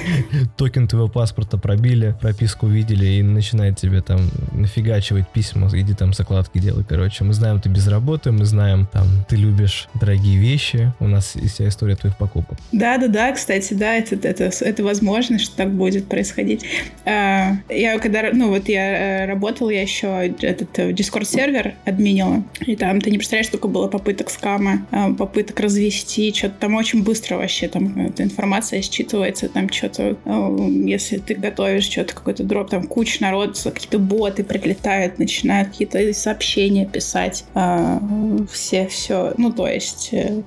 [0.57, 4.19] токен твоего паспорта пробили, прописку увидели и начинает тебе там
[4.93, 7.23] нафигачивать письма, иди там закладки делай, короче.
[7.23, 11.55] Мы знаем, ты без работы, мы знаем, там, ты любишь дорогие вещи, у нас есть
[11.55, 12.57] вся история твоих покупок.
[12.71, 16.65] Да-да-да, кстати, да, это, это, это возможно, что так будет происходить.
[17.05, 22.43] А, я когда, ну вот я э, работала, я еще этот э, Discord сервер админила,
[22.65, 27.03] и там, ты не представляешь, сколько было попыток скама, а, попыток развести, что-то там очень
[27.03, 30.17] быстро вообще, там эта информация считывается, там что-то,
[30.85, 36.85] если ты готовишь что-то, какой-то дроп, там куча народ, какие-то боты прилетают, начинают какие-то сообщения
[36.85, 38.01] писать, а,
[38.51, 40.41] все, все, ну, то есть э,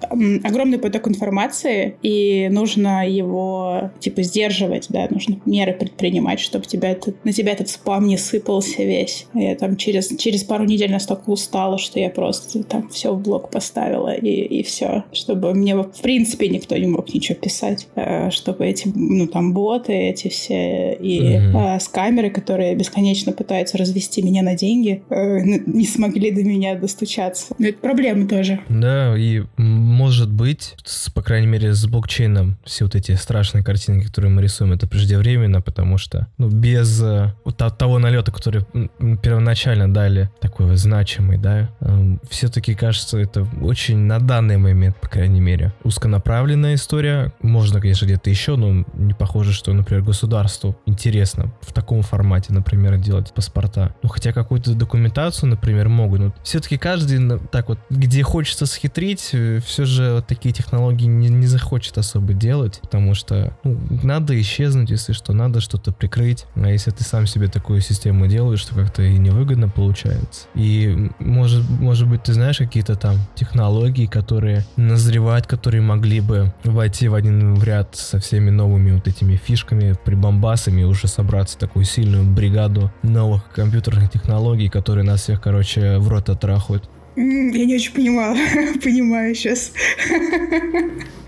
[0.45, 7.25] огромный поток информации, и нужно его, типа, сдерживать, да, нужно меры предпринимать, чтобы тебя этот,
[7.25, 9.27] на тебя этот спам не сыпался весь.
[9.35, 13.51] Я там через, через пару недель настолько устала, что я просто там все в блок
[13.51, 18.67] поставила, и, и все, чтобы мне, в принципе, никто не мог ничего писать, э, чтобы
[18.67, 21.81] эти, ну, там, боты, эти все, и mm-hmm.
[21.81, 27.55] с камеры, которые бесконечно пытаются развести меня на деньги, э, не смогли до меня достучаться.
[27.59, 28.61] Но это проблема тоже.
[28.69, 34.07] Да, и может быть, с, по крайней мере, с блокчейном все вот эти страшные картинки,
[34.07, 37.33] которые мы рисуем, это преждевременно, потому что ну, без э,
[37.79, 38.65] того налета, который
[39.23, 45.41] первоначально дали, такой значимый, да, э, все-таки кажется, это очень на данный момент, по крайней
[45.41, 47.33] мере, узконаправленная история.
[47.41, 52.99] Можно, конечно, где-то еще, но не похоже, что, например, государству интересно в таком формате, например,
[52.99, 53.95] делать паспорта.
[54.03, 56.21] Ну, хотя какую-то документацию, например, могут.
[56.21, 61.29] Но все-таки каждый, так вот, где хочется схитрить, э, все же вот такие технологии не,
[61.29, 66.47] не захочет особо делать, потому что ну, надо исчезнуть, если что, надо что-то прикрыть.
[66.55, 70.47] А если ты сам себе такую систему делаешь, то как-то и невыгодно получается.
[70.55, 77.09] И может, может быть, ты знаешь какие-то там технологии, которые назревают, которые могли бы войти
[77.09, 82.91] в один ряд со всеми новыми вот этими фишками, прибамбасами, уже собраться такую сильную бригаду
[83.03, 86.89] новых компьютерных технологий, которые нас всех, короче, в рот отрахают.
[87.17, 88.37] Я не очень понимала.
[88.83, 89.73] Понимаю сейчас.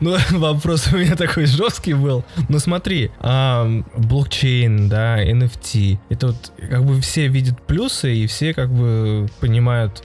[0.00, 2.24] Ну, вопрос у меня такой жесткий был.
[2.48, 8.70] Но смотри, блокчейн, да, NFT, это вот как бы все видят плюсы и все как
[8.72, 10.02] бы понимают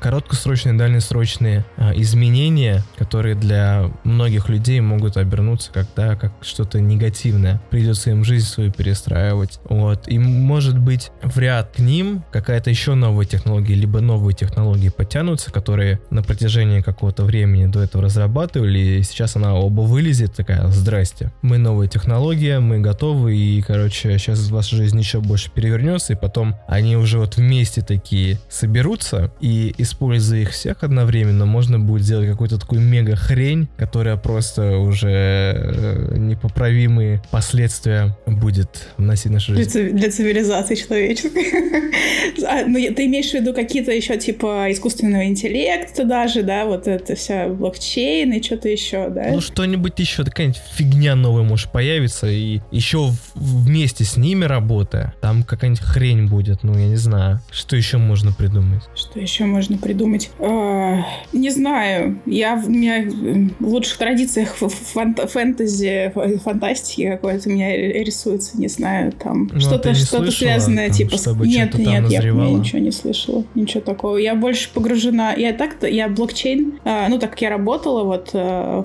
[0.00, 7.60] короткосрочные, дальнесрочные а, изменения, которые для многих людей могут обернуться когда как что-то негативное.
[7.70, 9.60] Придется им жизнь свою перестраивать.
[9.64, 10.08] Вот.
[10.08, 15.52] И может быть в ряд к ним какая-то еще новая технология, либо новые технологии подтянутся,
[15.52, 20.66] которые на протяжении протяжении какого-то времени до этого разрабатывали, и сейчас она оба вылезет, такая,
[20.68, 26.16] здрасте, мы новая технология, мы готовы, и, короче, сейчас ваша жизнь еще больше перевернется, и
[26.16, 32.28] потом они уже вот вместе такие соберутся, и, используя их всех одновременно, можно будет сделать
[32.28, 39.70] какую-то такую мега хрень, которая просто уже э, непоправимые последствия будет вносить в нашу жизнь.
[39.70, 41.44] Для, для цивилизации человеческой.
[42.46, 47.14] А, ну, ты имеешь в виду какие-то еще, типа, искусственного интеллекта даже, да, вот это
[47.14, 49.28] вся блокчейн и что-то еще, да?
[49.30, 55.42] Ну, что-нибудь еще, какая-нибудь фигня новая может появиться, и еще вместе с ними работая, там
[55.42, 57.40] какая-нибудь хрень будет, ну, я не знаю.
[57.50, 58.82] Что еще можно придумать?
[58.94, 60.30] Что еще можно придумать?
[60.38, 62.20] А, не знаю.
[62.26, 63.04] Я в, меня
[63.58, 69.90] в лучших традициях фант фэнтези, фантастики какой-то у меня рисуется, не знаю, там ну, что-то
[69.90, 71.16] а что связанное, там, типа...
[71.44, 74.16] Нет, нет, я, я ничего не слышала, ничего такого.
[74.16, 75.34] Я больше погружена...
[75.34, 76.80] Я так-то, я блок блокчейн.
[76.84, 78.38] А, ну, так как я работала вот э,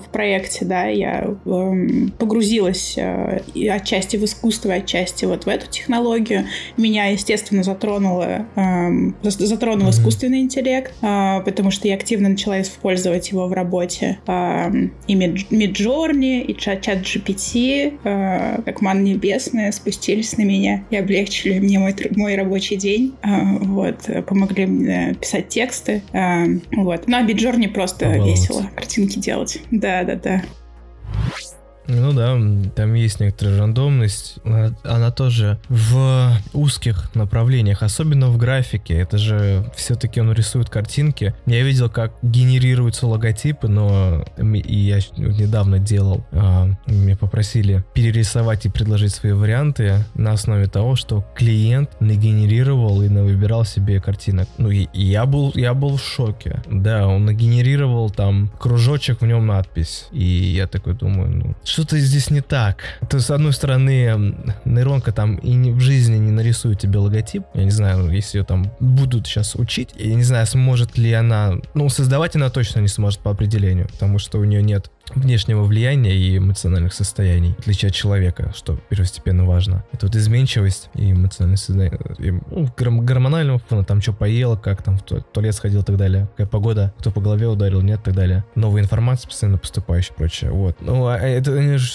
[0.04, 6.45] в проекте, да, я эм, погрузилась э, отчасти в искусство, отчасти вот в эту технологию.
[6.78, 9.91] Меня, естественно, затронуло, эм, затронул mm-hmm.
[9.91, 14.19] искусственный интеллект, э, потому что я активно начала использовать его в работе.
[14.28, 21.78] Эм, и Midjourney, и чат GPT, как ман небесная, спустились на меня и облегчили мне
[21.80, 23.13] мой, мой рабочий день.
[23.23, 26.02] Вот, помогли мне писать тексты.
[26.71, 27.08] Вот.
[27.08, 29.61] Но Биджорни просто весело картинки делать.
[29.69, 30.41] Да, да, да.
[31.89, 32.38] Ну да,
[32.75, 34.38] там есть некоторая рандомность.
[34.84, 38.93] Она тоже в узких направлениях, особенно в графике.
[38.95, 41.34] Это же все-таки он рисует картинки.
[41.45, 46.23] Я видел, как генерируются логотипы, но и я недавно делал.
[46.32, 53.08] А, меня попросили перерисовать и предложить свои варианты на основе того, что клиент нагенерировал и
[53.08, 54.47] выбирал себе картинок.
[54.58, 56.62] Ну и, я был я был в шоке.
[56.69, 60.08] Да, он нагенерировал там кружочек, в нем надпись.
[60.12, 62.83] И я такой думаю, ну что-то здесь не так.
[63.09, 67.43] То с одной стороны, нейронка там и в жизни не нарисует тебе логотип.
[67.53, 71.53] Я не знаю, если ее там будут сейчас учить, я не знаю, сможет ли она...
[71.75, 76.15] Ну, создавать она точно не сможет по определению, потому что у нее нет внешнего влияния
[76.15, 79.83] и эмоциональных состояний, в отличие от человека, что первостепенно важно.
[79.91, 84.97] Это вот изменчивость и эмоциональное состояние, и, ну, гормонального фона, там что поел, как там
[84.97, 88.15] в туалет сходил и так далее, какая погода, кто по голове ударил, нет и так
[88.15, 88.43] далее.
[88.55, 90.51] Новая информация постоянно поступающая прочее.
[90.51, 90.77] Вот.
[90.81, 91.51] Ну, а это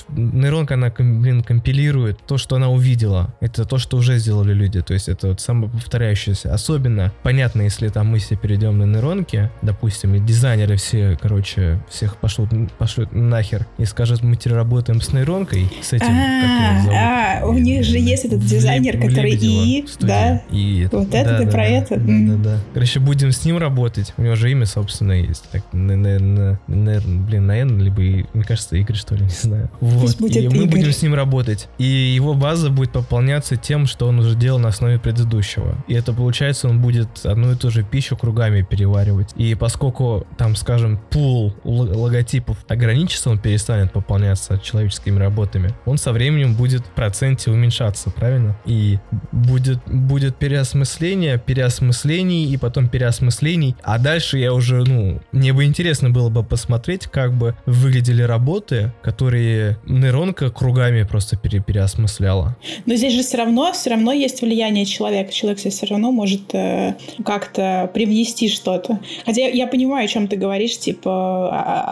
[0.08, 3.34] нейронка, она, блин, компилирует то, что она увидела.
[3.40, 4.80] Это то, что уже сделали люди.
[4.82, 6.52] То есть это вот самоповторяющееся.
[6.52, 12.16] Особенно понятно, если там мы все перейдем на нейронки, допустим, и дизайнеры все, короче, всех
[12.16, 17.54] пошлют, пошлют нахер и скажут, мы теперь работаем с нейронкой, с этим, а, а, у
[17.54, 20.42] них же есть этот дизайнер, который и, да?
[20.50, 21.96] И вот это ты про это?
[21.96, 22.58] Да, да.
[22.72, 24.12] Короче, будем с ним работать.
[24.16, 25.44] У него же имя собственное есть.
[25.50, 29.70] Так, блин, на N, либо, мне кажется, Игорь, что ли, не знаю.
[29.80, 30.20] Вот.
[30.20, 31.68] И мы будем с ним работать.
[31.78, 35.76] И его база будет пополняться тем, что он уже делал на основе предыдущего.
[35.88, 39.30] И это получается, он будет одну и ту же пищу кругами переваривать.
[39.36, 42.58] И поскольку там, скажем, пул логотипов
[42.94, 48.56] ограничится, он перестанет пополняться человеческими работами, он со временем будет в проценте уменьшаться, правильно?
[48.66, 48.98] И
[49.32, 53.74] будет, будет переосмысление, переосмыслений и потом переосмыслений.
[53.82, 58.92] А дальше я уже, ну, мне бы интересно было бы посмотреть, как бы выглядели работы,
[59.02, 62.56] которые нейронка кругами просто пере переосмысляла.
[62.86, 65.32] Но здесь же все равно, все равно есть влияние человека.
[65.32, 69.00] Человек все равно может э, как-то привнести что-то.
[69.26, 71.48] Хотя я, я понимаю, о чем ты говоришь, типа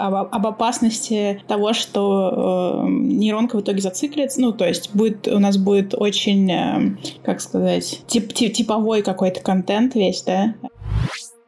[0.07, 0.92] об, об опасности
[1.47, 4.41] того, что э, нейронка в итоге зациклится.
[4.41, 9.41] Ну, то есть будет, у нас будет очень, э, как сказать, тип, тип, типовой какой-то
[9.41, 10.55] контент весь, да?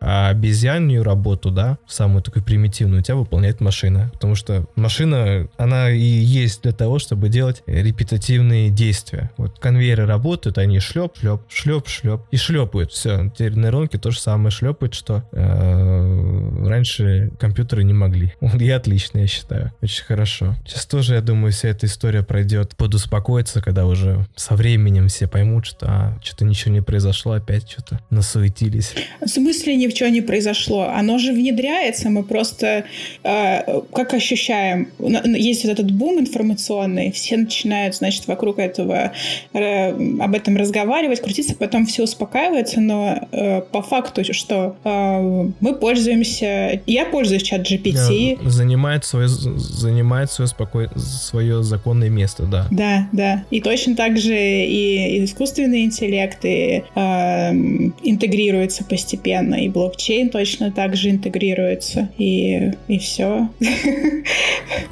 [0.07, 4.11] А обезьянью работу, да, самую такую примитивную, у тебя выполняет машина.
[4.13, 9.31] Потому что машина, она и есть для того, чтобы делать репетативные действия.
[9.39, 12.93] Вот конвейеры работают, они шлеп, шлеп, шлеп, шлеп и шлепают.
[12.93, 16.34] Все, теперь нейронки то же самое шлепают, что э,
[16.69, 18.33] раньше компьютеры не могли.
[18.61, 19.73] И отлично, я считаю.
[19.83, 20.57] Очень хорошо.
[20.67, 25.67] Сейчас тоже, я думаю, вся эта история пройдет, подуспокоится, когда уже со временем все поймут,
[25.67, 28.95] что а, что-то ничего не произошло, опять что-то насуетились.
[29.21, 30.89] В смысле ничего не произошло.
[30.89, 32.85] Оно же внедряется, мы просто
[33.23, 34.89] э, как ощущаем.
[34.99, 39.13] Есть вот этот бум информационный, все начинают, значит, вокруг этого
[39.53, 45.75] э, об этом разговаривать, крутиться, потом все успокаивается, но э, по факту, что э, мы
[45.75, 46.54] пользуемся...
[46.87, 48.49] Я пользуюсь чат GPT.
[48.49, 50.89] Занимает свое, занимает свое, спокой...
[50.97, 52.67] свое законное место, да.
[52.71, 53.45] Да, да.
[53.51, 60.73] И точно так же и, и искусственный интеллект и, э, интегрируется постепенно, и блокчейн точно
[60.73, 63.49] так же интегрируется, и, и все.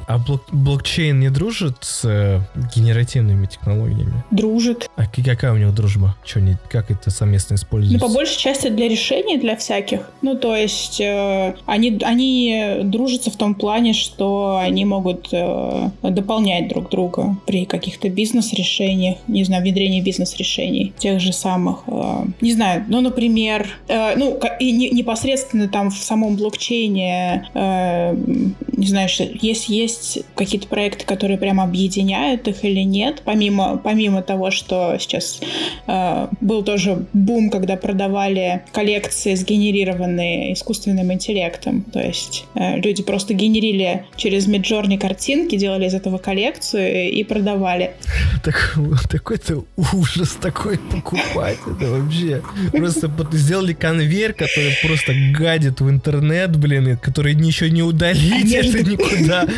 [0.07, 2.39] А блок блокчейн не дружит с э,
[2.75, 4.23] генеративными технологиями?
[4.31, 4.89] Дружит.
[4.95, 6.15] А какая у него дружба?
[6.25, 8.05] Что, не, как это совместно используется?
[8.05, 10.09] Ну, по большей части для решений, для всяких.
[10.21, 16.67] Ну, то есть э, они, они дружатся в том плане, что они могут э, дополнять
[16.67, 21.83] друг друга при каких-то бизнес-решениях, не знаю, внедрении бизнес-решений, тех же самых.
[21.87, 28.15] Э, не знаю, ну, например, э, ну, и не, непосредственно там в самом блокчейне, э,
[28.75, 29.09] не знаю,
[29.41, 35.39] есть, есть какие-то проекты, которые прям объединяют их или нет, помимо, помимо того, что сейчас
[35.87, 43.33] э, был тоже бум, когда продавали коллекции, сгенерированные искусственным интеллектом, то есть э, люди просто
[43.33, 47.91] генерили через Midjourney картинки, делали из этого коллекцию и продавали.
[48.43, 48.77] Так,
[49.09, 52.41] такой-то ужас такой покупать, это вообще.
[52.71, 58.77] Просто сделали конвейер, который просто гадит в интернет, блин, который ничего не удалить, а между...
[58.77, 59.47] это никуда.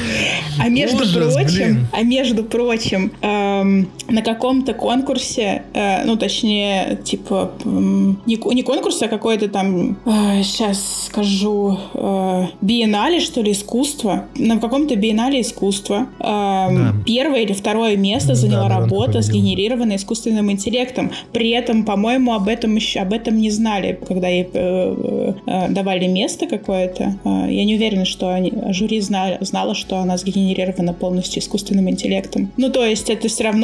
[0.58, 3.12] А между Ужас, прочим, а между прочим,
[4.08, 11.06] на каком-то конкурсе, э, ну, точнее, типа, не, не конкурс, а какой-то там, э, сейчас
[11.08, 14.26] скажу, э, биеннале, что ли, искусство.
[14.38, 16.94] На каком-то биеннале искусства э, да.
[17.06, 21.12] первое или второе место да, заняла да, работа, сгенерированная искусственным интеллектом.
[21.32, 26.08] При этом, по-моему, об этом еще об этом не знали, когда ей э, э, давали
[26.08, 27.18] место какое-то.
[27.24, 32.52] Э, я не уверена, что они, жюри знали, знала, что она сгенерирована полностью искусственным интеллектом.
[32.58, 33.55] Ну, то есть это все равно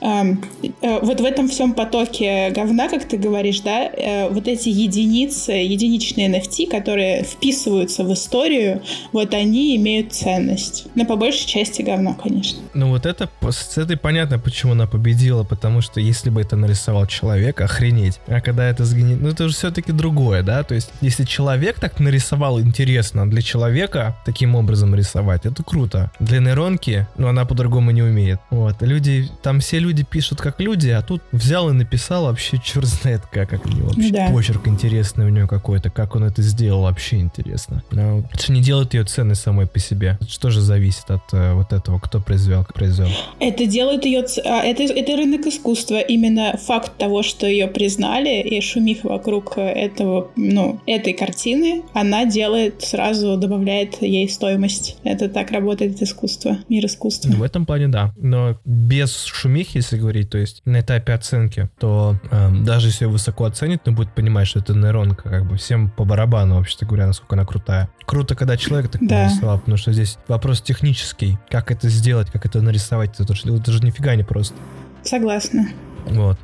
[0.00, 0.44] эм,
[0.80, 5.52] э, вот в этом всем потоке говна, как ты говоришь, да, э, вот эти единицы,
[5.52, 8.82] единичные NFT, которые вписываются в историю,
[9.12, 10.86] вот они имеют ценность.
[10.94, 12.60] Но по большей части говна, конечно.
[12.74, 17.06] Ну вот это, с этой понятно, почему она победила, потому что если бы это нарисовал
[17.06, 18.20] человек, охренеть.
[18.26, 22.00] А когда это сгенерировано, ну это же все-таки другое, да, то есть если человек так
[22.00, 26.10] нарисовал интересно, для человека таким образом рисовать, это круто.
[26.20, 28.40] Для нейронки, ну, она по-другому не умеет.
[28.50, 28.76] Вот.
[28.80, 33.22] Люди там все люди пишут как люди, а тут взял и написал вообще черт знает
[33.30, 34.28] как, как у него вообще Да.
[34.30, 37.82] почерк интересный у него какой-то, как он это сделал, вообще интересно.
[37.90, 40.18] Но это не делает ее ценной самой по себе.
[40.28, 43.08] Что же зависит от э, вот этого, кто произвел, как произвел.
[43.40, 44.22] Это делает ее...
[44.22, 46.00] ц- а, Это, это рынок искусства.
[46.00, 52.82] Именно факт того, что ее признали, и шумиха вокруг этого, ну, этой картины, она делает
[52.82, 54.96] сразу, добавляет ей стоимость.
[55.04, 57.30] Это так работает искусство, мир искусства.
[57.30, 58.12] В этом плане да.
[58.16, 63.10] Но без шумихи, если говорить, то есть на этапе оценки, то эм, даже если ее
[63.10, 67.06] высоко оценит, но будет понимать, что это нейронка, как бы всем по барабану, вообще говоря,
[67.06, 67.88] насколько она крутая.
[68.04, 69.24] Круто, когда человек так Да.
[69.24, 71.38] нарисовал, потому что здесь вопрос технический.
[71.50, 74.54] Как это сделать, как это нарисовать, это же, это же нифига не просто.
[75.02, 75.68] Согласна.
[76.06, 76.38] Вот.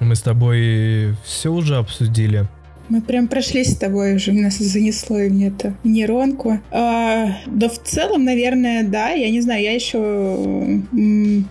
[0.00, 2.48] Мы с тобой все уже обсудили.
[2.88, 6.60] Мы прям прошлись с тобой уже, нас занесло и мне это нейронку.
[6.70, 9.98] А, да в целом, наверное, да, я не знаю, я еще...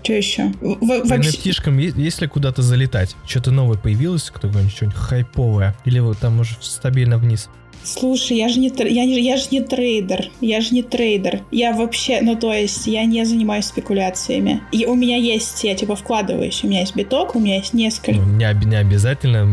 [0.04, 0.52] что еще?
[0.62, 1.30] В- вообще...
[1.30, 3.16] NFT -шкам е- есть ли куда-то залетать?
[3.26, 5.76] Что-то новое появилось, какое-нибудь что-нибудь хайповое?
[5.86, 7.50] Или вот там уже стабильно вниз?
[7.84, 11.42] Слушай, я же не, я, не, я же не трейдер, я же не трейдер.
[11.52, 14.62] Я вообще, ну то есть, я не занимаюсь спекуляциями.
[14.72, 18.20] И у меня есть, я типа вкладываюсь, у меня есть биток, у меня есть несколько.
[18.20, 19.46] Ну, не, не обязательно,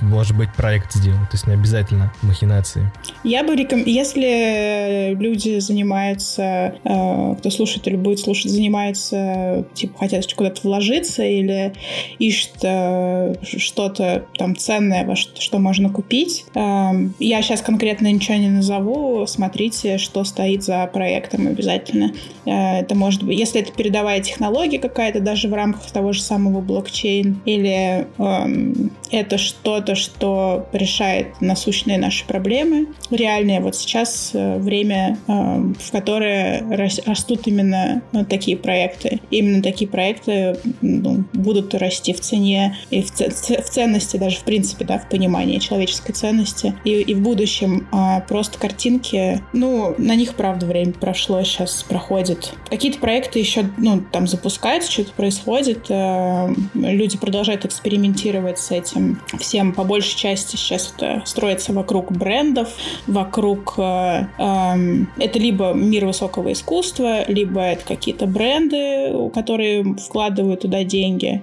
[0.00, 1.20] может быть, проект сделан.
[1.26, 2.90] То есть не обязательно махинации.
[3.22, 3.84] Я бы реком...
[3.84, 11.72] Если люди занимаются, э, кто слушает или будет слушать, занимаются, типа, хотят куда-то вложиться или
[12.18, 16.44] ищут э, что-то там ценное, во что, что можно купить.
[16.54, 22.12] Эм, я сейчас конкретно ничего не назову, смотрите, что стоит за проектом обязательно.
[22.46, 26.60] Э, это может быть, если это передовая технология какая-то, даже в рамках того же самого
[26.60, 33.60] блокчейн, или эм, это что-то, что решает насущные наши проблемы, реальные.
[33.60, 39.20] Вот сейчас э, время, э, в которое рас- растут именно э, такие проекты.
[39.30, 44.44] Именно такие проекты ну, будут расти в цене и в, ц- в ценности, даже в
[44.44, 46.74] принципе, да, в понимании человеческой ценности.
[46.84, 52.54] И, и в будущем а просто картинки, ну, на них, правда, время прошло, сейчас проходит.
[52.70, 59.72] Какие-то проекты еще, ну, там запускаются, что-то происходит, э, люди продолжают экспериментировать с этим всем.
[59.72, 62.70] По большей части сейчас это строится вокруг брендов,
[63.06, 63.74] вокруг...
[63.78, 71.42] э, эм, это либо мир высокого искусства, либо это какие-то бренды, которые вкладывают туда деньги.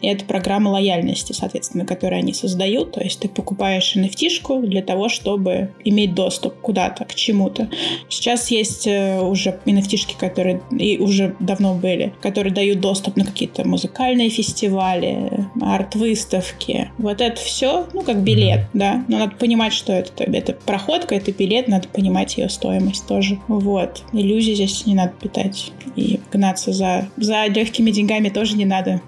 [0.00, 2.92] И это программа лояльности, соответственно, которую они создают.
[2.92, 5.39] То есть ты покупаешь NFT-шку для того, чтобы
[5.84, 7.68] иметь доступ куда-то, к чему-то.
[8.08, 13.66] Сейчас есть э, уже NFT-шки, которые и уже давно были, которые дают доступ на какие-то
[13.66, 16.90] музыкальные фестивали, арт-выставки.
[16.98, 19.04] Вот это все, ну, как билет, да.
[19.08, 20.24] Но надо понимать, что это.
[20.24, 23.38] Это проходка, это билет, надо понимать ее стоимость тоже.
[23.48, 24.02] Вот.
[24.12, 25.72] Иллюзий здесь не надо питать.
[25.96, 29.00] И гнаться за, за легкими деньгами тоже не надо.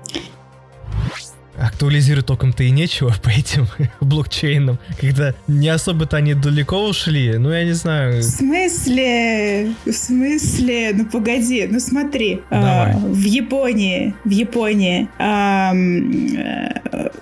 [1.59, 3.67] Актуализировать толком-то и нечего по этим
[4.01, 8.21] блокчейнам, когда не особо-то они далеко ушли, ну я не знаю.
[8.21, 9.75] В смысле?
[9.85, 10.93] В смысле?
[10.95, 12.41] Ну погоди, ну смотри.
[12.51, 12.93] Давай.
[12.93, 15.09] А, в Японии, в Японии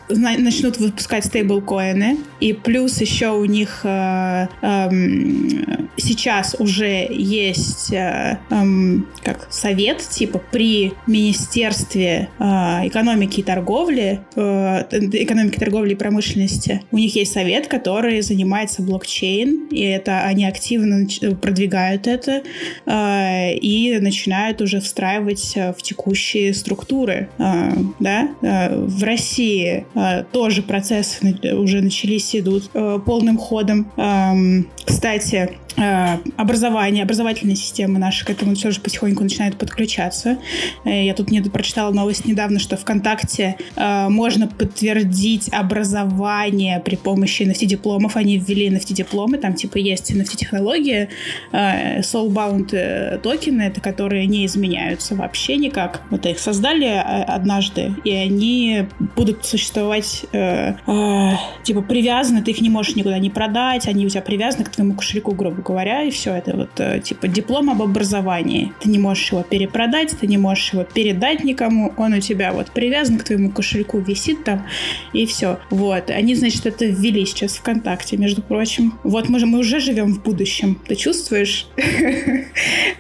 [0.09, 8.39] зна- начнут выпускать стейблкоины, и плюс еще у них э, ам, сейчас уже есть э,
[8.51, 12.43] ам, как совет, типа при Министерстве э,
[12.87, 19.81] экономики и торговли, экономики, торговли и промышленности, у них есть совет, который занимается блокчейн, и
[19.83, 22.43] это они активно нач- продвигают это
[22.87, 28.29] э, и начинают уже встраивать э, в текущие структуры, э, да.
[28.43, 33.91] Э, В России э, тоже процессы уже начались, идут э, полным ходом.
[33.97, 40.39] Эм, Кстати, э, образование, образовательная система наша к этому тоже потихоньку начинает подключаться.
[40.85, 47.43] Э, Я тут не прочитала новость недавно, что ВКонтакте э, можно подтвердить образование при помощи
[47.43, 48.17] NFT-дипломов.
[48.17, 51.09] Они ввели NFT-дипломы, там типа есть NFT-технология,
[51.53, 56.03] э, soulbound э, токены, это которые не изменяются вообще никак.
[56.11, 58.87] Вот их создали э, однажды, и они
[59.17, 61.31] будут существовать э, э,
[61.63, 64.95] типа привязаны, ты их не можешь никуда не продать, они у тебя привязаны к твоему
[64.95, 66.35] кошельку, грубо говоря, и все.
[66.35, 68.73] Это вот э, типа диплом об образовании.
[68.81, 72.71] Ты не можешь его перепродать, ты не можешь его передать никому, он у тебя вот
[72.71, 74.67] привязан к твоему кошельку, висит там,
[75.13, 75.59] и все.
[75.71, 76.11] Вот.
[76.11, 78.99] Они, значит, это ввели сейчас ВКонтакте, между прочим.
[79.05, 80.81] Вот мы, же, мы уже живем в будущем.
[80.87, 81.67] Ты чувствуешь?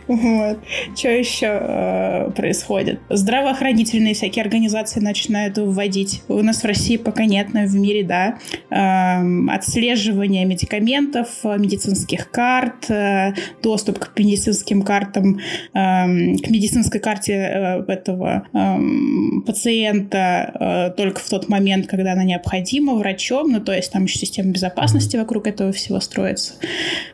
[0.06, 0.58] Вот.
[0.96, 2.98] Что еще э, происходит?
[3.10, 6.22] Здравоохранительные всякие организации начинают вводить.
[6.26, 8.38] У нас в России пока нет, но в мире, да.
[8.70, 9.22] Э,
[9.54, 15.38] отслеживание медикаментов, медицинских карт, э, доступ к медицинским картам, э,
[15.74, 18.78] к медицинской карте э, этого э,
[19.46, 23.50] пациента только в тот момент, когда она необходима врачом.
[23.50, 26.54] Ну, то есть там еще система безопасности вокруг этого всего строится.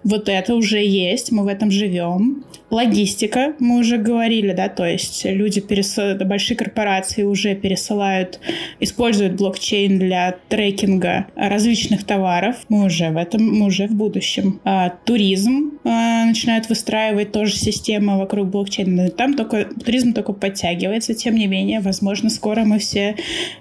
[0.05, 2.45] Вот это уже есть, мы в этом живем.
[2.69, 5.97] Логистика, мы уже говорили, да, то есть люди, перес...
[6.25, 8.41] большие корпорации уже пересылают,
[8.81, 12.57] используют блокчейн для трекинга различных товаров.
[12.69, 14.61] Мы уже в этом, мы уже в будущем.
[14.65, 19.11] А, туризм а, начинают выстраивать тоже системы вокруг блокчейна.
[19.11, 23.15] Там только туризм только подтягивается, тем не менее, возможно, скоро мы все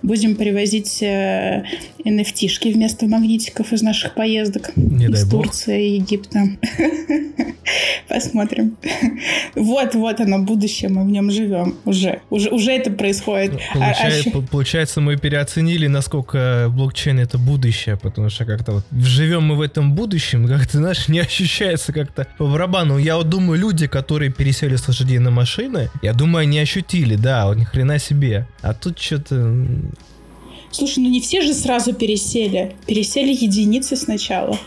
[0.06, 1.64] будем привозить э,
[2.06, 4.72] NFT-шки вместо магнитиков из наших поездок.
[4.76, 5.44] Не из дай бог.
[5.46, 6.40] Турции и Египта.
[8.08, 8.78] Посмотрим.
[9.56, 11.76] Вот, вот оно, будущее, мы в нем живем.
[11.86, 13.54] Уже, уже, уже это происходит.
[13.74, 18.86] А- а Получай- по- Получается, мы переоценили, насколько блокчейн это будущее, потому что как-то вот
[18.92, 22.98] живем мы в этом будущем, как-то, знаешь, не ощущается как-то по барабану.
[23.00, 27.48] Я вот думаю, люди, которые пересели с лошадей на машины, я думаю, они ощутили, да,
[27.48, 28.48] вот ни хрена себе.
[28.62, 29.66] А тут что-то...
[30.72, 32.76] Слушай, ну не все же сразу пересели.
[32.86, 34.58] Пересели единицы сначала.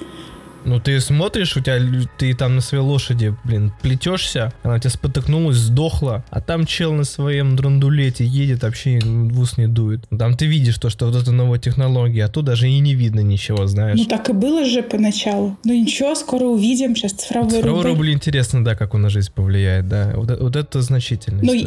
[0.69, 1.79] Ну, ты смотришь, у тебя
[2.19, 7.05] ты там на своей лошади, блин, плетешься, она тебя спотыкнулась, сдохла, а там чел на
[7.05, 10.01] своем драндулете едет, вообще в ус не дует.
[10.17, 13.21] Там ты видишь то, что вот это новая технология, а тут даже и не видно
[13.21, 13.99] ничего, знаешь.
[13.99, 15.57] Ну так и было же поначалу.
[15.65, 16.95] Ну ничего, скоро увидим.
[16.95, 17.91] Сейчас цифровой, Цифровой рубль.
[17.91, 20.13] рубль интересно, да, как он на жизнь повлияет, да.
[20.17, 21.41] Вот, э- вот это значительно.
[21.43, 21.63] Ну, и,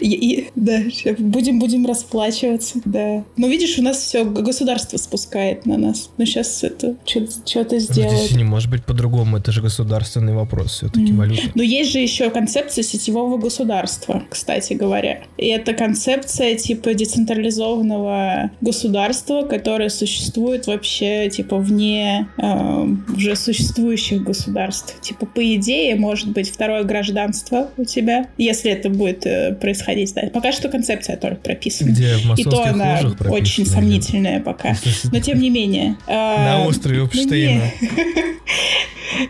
[0.00, 3.24] и- да, щас будем, будем расплачиваться, да.
[3.36, 6.10] Но видишь, у нас все государство спускает на нас.
[6.16, 8.32] Ну, сейчас это что-то Здесь сделать.
[8.32, 11.16] не может быть по-другому, это же государственный вопрос, все-таки Мгм.
[11.18, 11.42] валюта.
[11.54, 15.20] Но есть же еще концепция сетевого государства, кстати говоря.
[15.38, 25.00] И это концепция типа децентрализованного государства, которое существует вообще типа вне э, уже существующих государств.
[25.00, 30.14] Типа по идее может быть второе гражданство у тебя, если это будет э, происходить.
[30.14, 30.22] Да.
[30.32, 31.90] Пока что концепция только прописана.
[31.90, 34.76] Где в И то она очень сомнительная пока.
[35.10, 35.96] Но тем не менее.
[36.06, 37.51] э, На острове ну, Эпштейна.
[37.54, 38.38] Не.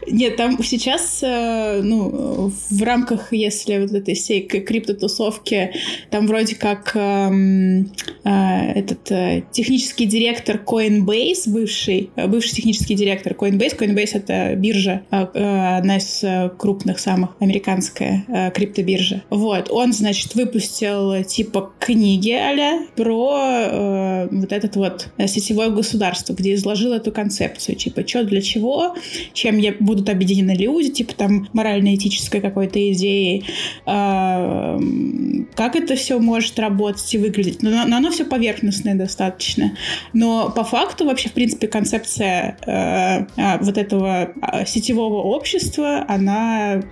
[0.07, 5.73] Нет, там сейчас, э, ну, в рамках, если вот этой всей криптотусовки,
[6.11, 7.93] там вроде как эм,
[8.25, 15.03] э, этот э, технический директор Coinbase, бывший, э, бывший технический директор Coinbase, Coinbase это биржа,
[15.11, 19.23] э, э, одна из э, крупных самых, американская э, криптобиржа.
[19.31, 22.53] Вот, он, значит, выпустил э, типа книги а
[22.97, 28.43] про э, вот этот вот э, сетевое государство, где изложил эту концепцию, типа, что для
[28.43, 28.95] чего,
[29.33, 33.45] чем я, будут объединены люди, типа там морально-этической какой-то идеи,
[33.87, 37.63] а, м, как это все может работать и выглядеть.
[37.63, 39.73] Но, но оно все поверхностное достаточно.
[40.13, 46.83] Но по факту вообще, в принципе, концепция э, а, вот этого а, сетевого общества, она,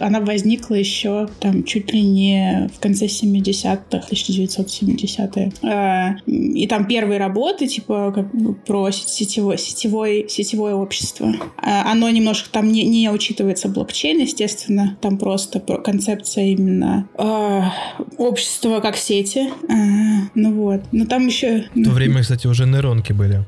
[0.00, 5.52] она возникла еще там чуть ли не в конце 70-х, 1970-е.
[5.62, 8.26] А, И там первые работы, типа, как
[8.64, 11.32] про сетевое, сетевое, сетевое общество.
[11.58, 14.96] А, Оно немножко там не, не учитывается блокчейн, естественно.
[15.00, 17.72] Там просто про- концепция именно а,
[18.18, 19.48] общества как сети.
[19.68, 20.82] А, Ну вот.
[20.92, 21.64] Но там еще...
[21.74, 23.44] В то время, кстати, уже нейронки были.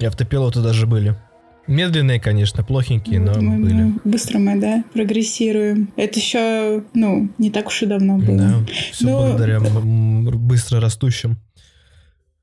[0.00, 1.16] И автопилоты даже были.
[1.66, 3.92] Медленные, конечно, плохенькие, но мы- мы- были.
[4.04, 5.92] Быстро мы, да, прогрессируем.
[5.96, 8.36] Это еще, ну, не так уж и давно было.
[8.36, 8.54] Да,
[8.92, 11.38] все Ну, благодаря быстро растущим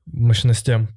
[0.06, 0.88] мощностям.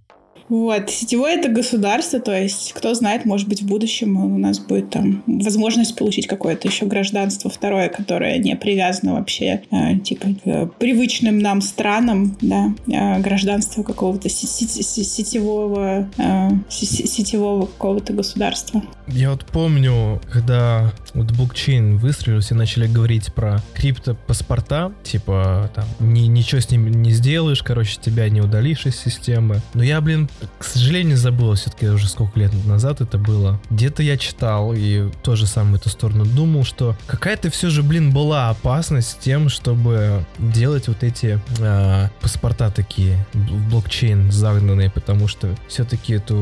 [0.48, 4.91] Вот, сетевое это государство, то есть, кто знает, может быть, в будущем у нас будет
[4.91, 11.39] там возможность получить какое-то еще гражданство второе, которое не привязано вообще, э, типа, к привычным
[11.39, 18.14] нам странам, да, а гражданство какого-то се- се- се- сетевого, э, се- се- сетевого какого-то
[18.14, 18.84] государства.
[19.08, 26.28] Я вот помню, когда вот блокчейн выстрелил, все начали говорить про криптопаспорта, типа там ни-
[26.28, 29.62] ничего с ними не сделаешь, короче, тебя не удалишь из системы.
[29.74, 33.60] Но я, блин, к сожалению, забыл, все-таки уже сколько лет назад это было.
[33.70, 38.12] Где-то я читал и тоже сам в эту сторону думал, что какая-то все же, блин,
[38.12, 45.56] была опасность тем, чтобы делать вот эти а, паспорта такие в блокчейн загнанные, потому что
[45.68, 46.36] все-таки это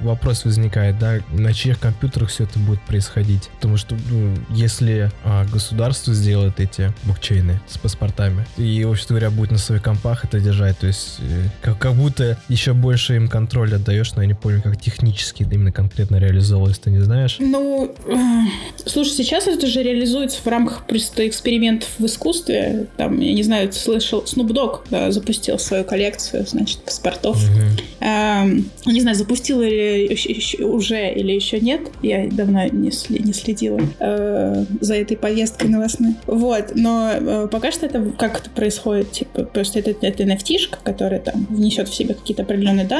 [0.00, 3.50] вопрос возникает, да, на чьих компьютерах все это будет происходить.
[3.56, 9.50] Потому что ну, если а, государство сделает эти блокчейны с паспортами, и, вообще говоря, будет
[9.50, 13.28] на своих компах это держать, то есть э, как, как будто еще больше больше им
[13.28, 17.36] контроль отдаешь, но я не помню, как технически именно конкретно реализовывалось, ты не знаешь?
[17.38, 18.14] Ну, э,
[18.84, 22.86] слушай, сейчас это же реализуется в рамках просто экспериментов в искусстве.
[22.96, 27.36] Там, я не знаю, ты слышал, Snoop Dogg да, запустил свою коллекцию, значит, паспортов.
[27.36, 28.06] Угу.
[28.06, 28.44] Э,
[28.86, 31.80] не знаю, запустил или еще, еще, уже или еще нет.
[32.02, 36.14] Я давно не, не следила э, за этой повесткой новостной.
[36.26, 40.48] Вот, но э, пока что это как это происходит, типа, просто это, это nft
[40.82, 42.97] которая там внесет в себя какие-то определенные данные.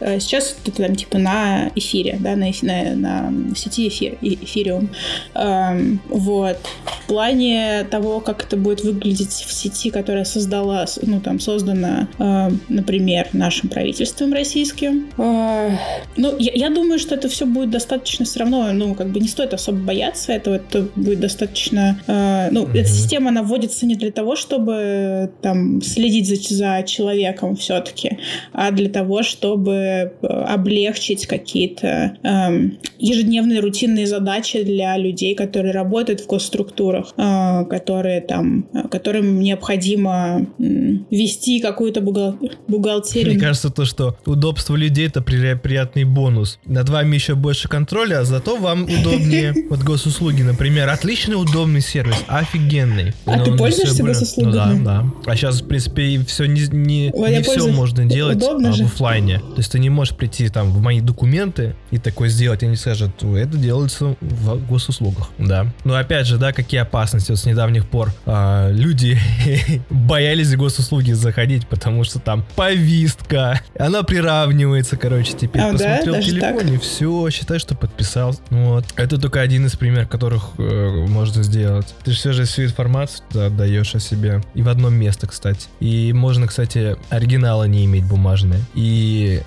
[0.00, 2.94] Э, сейчас это там типа на эфире, да, на, на,
[3.30, 4.90] на сети эфир, эфириум.
[5.34, 6.58] Эм, вот.
[7.04, 12.50] В плане того, как это будет выглядеть в сети, которая создала, ну там создана, э,
[12.68, 15.08] например, нашим правительством российским.
[15.18, 15.70] Э,
[16.16, 19.28] ну, я, я думаю, что это все будет достаточно все равно, ну, как бы не
[19.28, 24.10] стоит особо бояться этого, это будет достаточно, э, ну, эта система, она вводится не для
[24.10, 28.18] того, чтобы там следить за, за человеком все-таки,
[28.52, 36.20] а для того, чтобы э, облегчить какие-то эм, ежедневные рутинные задачи для людей, которые работают
[36.20, 40.62] в госструктурах, э, которые там, э, которым необходимо э,
[41.10, 43.32] вести какую-то бухгал- бухгалтерию.
[43.32, 46.58] Мне кажется, то, что удобство людей это при- приятный бонус.
[46.64, 49.54] Над вами еще больше контроля, а зато вам удобнее.
[49.72, 53.12] Вот госуслуги, например, отличный удобный сервис, офигенный.
[53.24, 54.78] А ты пользуешься госуслугами?
[54.78, 55.32] Ну да, да.
[55.32, 59.11] А сейчас, в принципе, все не, не, не все можно делать а, в офлайне.
[59.38, 63.22] То есть ты не можешь прийти там в мои документы и такое сделать, они скажут,
[63.22, 65.66] это делается в госуслугах, да.
[65.84, 67.30] Но опять же, да, какие опасности.
[67.30, 69.18] Вот с недавних пор а, люди
[69.90, 76.22] боялись госуслуги заходить, потому что там повистка, она приравнивается, короче, теперь а, посмотрел да?
[76.22, 78.34] телефон и все, считай, что подписал.
[78.50, 78.84] Вот.
[78.96, 81.94] Это только один из примеров, которых э, можно сделать.
[82.04, 84.42] Ты же все же всю информацию отдаешь о себе.
[84.54, 85.68] И в одном месте, кстати.
[85.80, 88.60] И можно, кстати, оригинала не иметь бумажные.
[88.74, 88.80] И,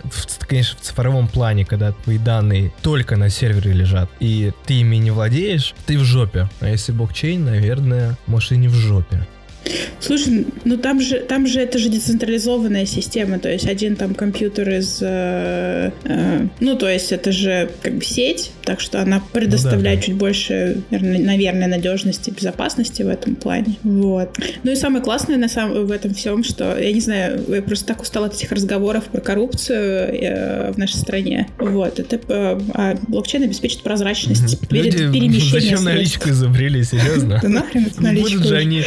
[0.04, 4.98] в, конечно, в цифровом плане, когда твои данные только на сервере лежат, и ты ими
[4.98, 6.50] не владеешь, ты в жопе.
[6.60, 9.28] А если блокчейн, наверное, может и не в жопе.
[10.00, 14.70] Слушай, ну там же, там же это же децентрализованная система, то есть один там компьютер
[14.70, 20.00] из, э, э, ну то есть это же как бы сеть, так что она предоставляет
[20.00, 23.78] ну, да, чуть больше, наверное, надежности, безопасности в этом плане.
[23.84, 24.38] Вот.
[24.64, 27.88] Ну и самое классное на самом в этом всем, что я не знаю, я просто
[27.88, 31.48] так устала от этих разговоров про коррупцию э, в нашей стране.
[31.60, 35.62] Вот это э, а блокчейн обеспечит прозрачность перед перемещением.
[35.62, 37.40] Зачем наличку изобрели, серьезно?
[37.42, 38.30] Да нахрен это наличку?
[38.32, 38.84] Будут же они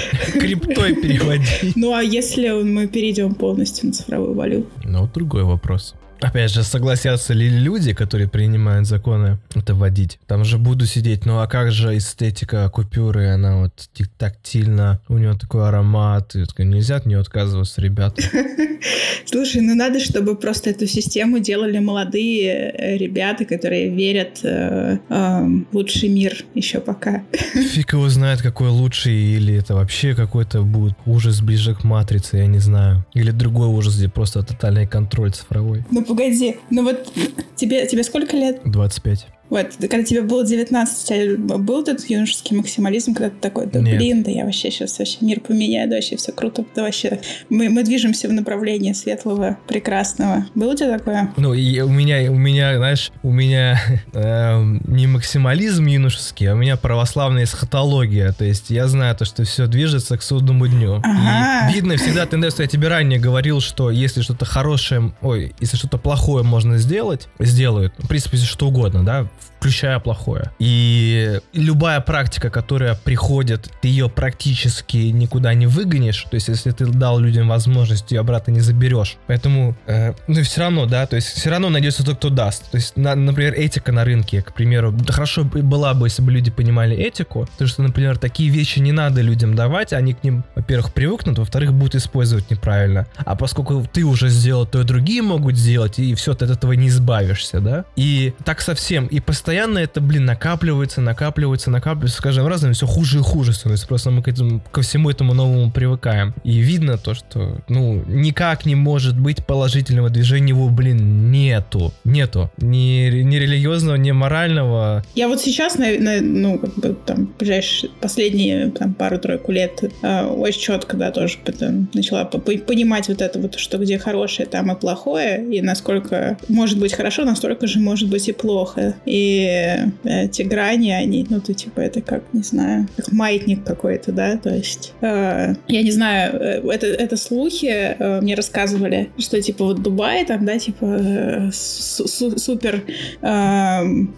[0.69, 1.77] криптой переводить.
[1.77, 4.69] Ну а если мы перейдем полностью на цифровую валюту?
[4.85, 5.95] Ну, другой вопрос.
[6.21, 10.19] Опять же, согласятся ли люди, которые принимают законы, это вводить?
[10.27, 15.35] Там же буду сидеть, ну а как же эстетика купюры, она вот тактильно, у нее
[15.39, 18.23] такой аромат, и, нельзя от нее отказываться, ребята.
[19.27, 25.41] Слушай, ну надо, чтобы просто эту систему делали молодые э, ребята, которые верят э, э,
[25.71, 27.23] в лучший мир еще пока.
[27.33, 32.47] Фиг его знает, какой лучший, или это вообще какой-то будет ужас ближе к матрице, я
[32.47, 33.05] не знаю.
[33.15, 35.85] Или другой ужас, где просто тотальный контроль цифровой.
[35.91, 37.13] Ну погоди, ну вот
[37.55, 38.61] тебе, тебе сколько лет?
[38.65, 39.27] 25.
[39.51, 43.81] Вот, когда тебе было 19, у тебя был этот юношеский максимализм, когда ты такой, да
[43.81, 43.97] Нет.
[43.97, 47.69] блин, да я вообще сейчас вообще мир поменяю, да вообще все круто, да вообще мы,
[47.71, 50.47] мы движемся в направлении светлого, прекрасного.
[50.55, 51.33] Было у тебя такое?
[51.37, 53.81] Ну, и у меня, у меня, знаешь, у меня
[54.13, 59.45] э, не максимализм юношеский, а у меня православная эсхатология, то есть я знаю то, что
[59.45, 61.01] все движется к судному дню.
[61.03, 61.71] Ага.
[61.71, 65.97] И видно всегда тенденцию, я тебе ранее говорил, что если что-то хорошее, ой, если что-то
[65.99, 69.29] плохое можно сделать, сделают, в принципе, что угодно, да,
[69.59, 70.53] включая плохое.
[70.59, 76.25] И любая практика, которая приходит, ты ее практически никуда не выгонишь.
[76.31, 79.17] То есть, если ты дал людям возможность, ее обратно не заберешь.
[79.27, 82.71] Поэтому, э, ну, все равно, да, то есть, все равно найдется тот, кто даст.
[82.71, 86.31] То есть, на, например, этика на рынке, к примеру, да хорошо была бы, если бы
[86.31, 90.45] люди понимали этику, потому что, например, такие вещи не надо людям давать, они к ним,
[90.55, 93.07] во-первых, привыкнут, во-вторых, будут использовать неправильно.
[93.17, 96.73] А поскольку ты уже сделал, то и другие могут сделать, и все, ты от этого
[96.73, 97.85] не избавишься, да?
[97.97, 103.19] И так совсем, и постоянно это, блин, накапливается, накапливается, накапливается, с каждым разом все хуже
[103.19, 103.87] и хуже становится.
[103.87, 106.35] Просто мы к этому, ко всему этому новому привыкаем.
[106.45, 111.93] И видно то, что, ну, никак не может быть положительного движения его, блин, нету.
[112.05, 112.51] Нету.
[112.59, 115.05] Ни, ни религиозного, ни морального.
[115.15, 120.25] Я вот сейчас, на, на, ну, как бы там, ближайшие последние там, пару-тройку лет э,
[120.25, 124.79] очень четко, да, тоже потом начала понимать вот это вот, что где хорошее, там и
[124.79, 128.95] плохое, и насколько может быть хорошо, настолько же может быть и плохо.
[129.05, 134.37] И эти, грани, они, ну, ты, типа, это как, не знаю, как маятник какой-то, да,
[134.37, 139.65] то есть, э, я не знаю, э, это, это слухи, э, мне рассказывали, что, типа,
[139.65, 142.85] вот Дубай, там, да, типа, э, су супер
[143.23, 143.29] э,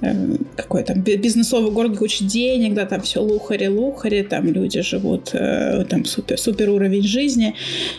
[0.03, 5.85] э, какой там бизнесовый город, куча денег, да, там все лухари-лухари, там люди живут, э,
[5.89, 7.55] там супер, супер уровень жизни,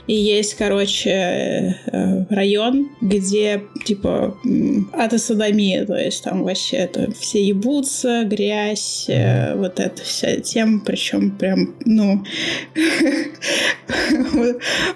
[0.07, 1.09] и есть, короче,
[1.85, 4.37] э, район, где, типа,
[4.93, 10.81] ада садомия, то есть там вообще это все ебутся, грязь, э, вот эта вся тема,
[10.85, 12.23] причем прям, ну,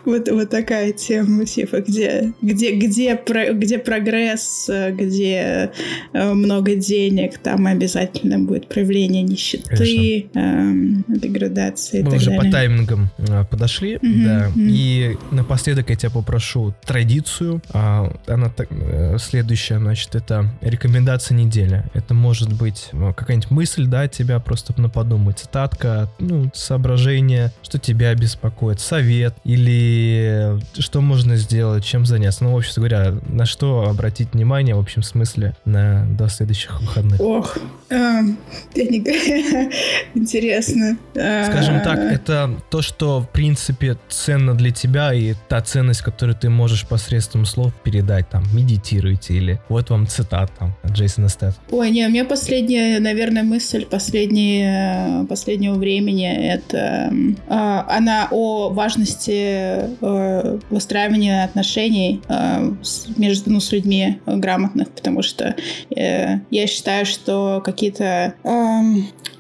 [0.06, 3.20] вот, вот такая тема, типа, где, где, где,
[3.54, 5.72] где прогресс, где
[6.14, 12.02] э, много денег, там обязательно будет проявление нищеты, эм, деградации.
[12.02, 12.42] Мы уже далее.
[12.42, 14.48] по таймингам э, подошли, mm-hmm, да.
[14.48, 14.70] Mm-hmm.
[14.70, 17.62] И напоследок я тебя попрошу традицию.
[17.72, 21.84] А, она так, э, следующая, значит, это рекомендация недели.
[21.94, 28.14] Это может быть какая-нибудь мысль, да, тебя просто на подумать, цитатка, ну, соображение, что тебя
[28.16, 32.44] беспокоит, совет или что можно сделать, чем заняться.
[32.44, 37.20] Ну, в общем говоря, на что обратить внимание в общем смысле на до следующих выходных.
[37.20, 37.58] Ох,
[37.92, 38.22] а,
[40.16, 40.98] интересно.
[41.14, 46.50] Скажем так, это то, что в принципе ценно для тебя и та ценность, которую ты
[46.50, 51.56] можешь посредством слов передать, там, медитируйте или вот вам цитат там от Джейсона Стэт.
[51.72, 57.54] Ой, не, у меня последняя, наверное, мысль последнее, последнего времени, это э,
[57.88, 65.56] она о важности э, выстраивания отношений э, с, между, ну, с людьми грамотных, потому что
[65.96, 68.82] э, я считаю, что какие-то э,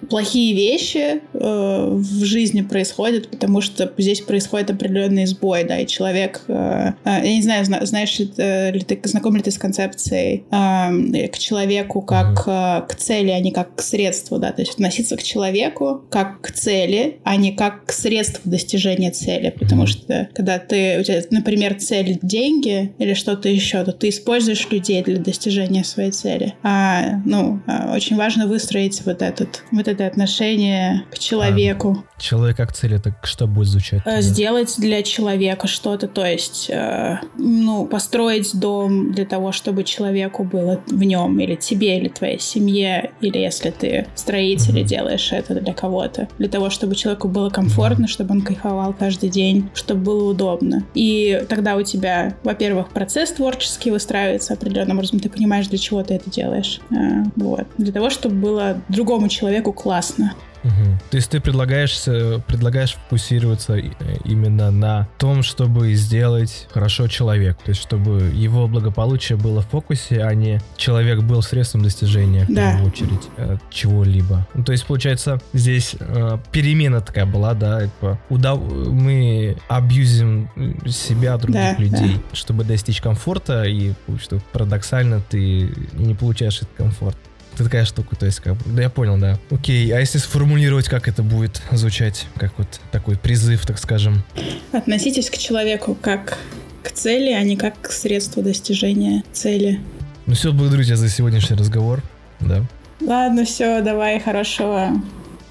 [0.09, 6.41] плохие вещи э, в жизни происходят, потому что здесь происходит определенный сбой, да, и человек,
[6.47, 10.45] э, э, я не знаю, знаешь ли, э, ли ты, знаком ли ты с концепцией
[10.51, 14.73] э, к человеку как э, к цели, а не как к средству, да, то есть
[14.73, 20.29] относиться к человеку как к цели, а не как к средству достижения цели, потому что
[20.33, 25.17] когда ты, у тебя, например, цель деньги или что-то еще, то ты используешь людей для
[25.17, 26.53] достижения своей цели.
[26.63, 32.03] А, ну, а, очень важно выстроить вот этот, вот это отношение к человеку.
[32.15, 34.03] А, человек как цель, это что будет звучать?
[34.03, 34.21] Тогда?
[34.21, 40.81] Сделать для человека что-то, то есть, э, ну, построить дом для того, чтобы человеку было
[40.87, 45.73] в нем, или тебе, или твоей семье, или если ты строитель и делаешь это для
[45.73, 50.83] кого-то, для того, чтобы человеку было комфортно, чтобы он кайфовал каждый день, чтобы было удобно.
[50.93, 56.15] И тогда у тебя, во-первых, процесс творческий выстраивается определенным образом, ты понимаешь, для чего ты
[56.15, 56.79] это делаешь.
[56.91, 57.67] Э, вот.
[57.77, 60.33] Для того, чтобы было другому человеку классно.
[60.65, 60.99] Угу.
[61.11, 62.01] То есть ты предлагаешь,
[62.47, 63.77] предлагаешь фокусироваться
[64.23, 70.23] именно на том, чтобы сделать хорошо человек, то есть чтобы его благополучие было в фокусе,
[70.23, 72.71] а не человек был средством достижения, в да.
[72.71, 74.47] первую очередь, э, чего-либо.
[74.55, 78.59] Ну, то есть, получается, здесь э, перемена такая была, да, типа, удав...
[78.59, 80.49] мы абьюзим
[80.87, 82.35] себя, других да, людей, да.
[82.35, 87.17] чтобы достичь комфорта, и что парадоксально ты не получаешь этот комфорт
[87.63, 89.39] такая штука, то есть как бы, да я понял, да.
[89.49, 94.23] Окей, а если сформулировать, как это будет звучать, как вот такой призыв, так скажем?
[94.71, 96.37] Относитесь к человеку как
[96.83, 99.79] к цели, а не как к средству достижения цели.
[100.25, 102.01] Ну все, благодарю тебя за сегодняшний разговор,
[102.39, 102.63] да.
[103.01, 104.91] Ладно, все, давай, хорошего,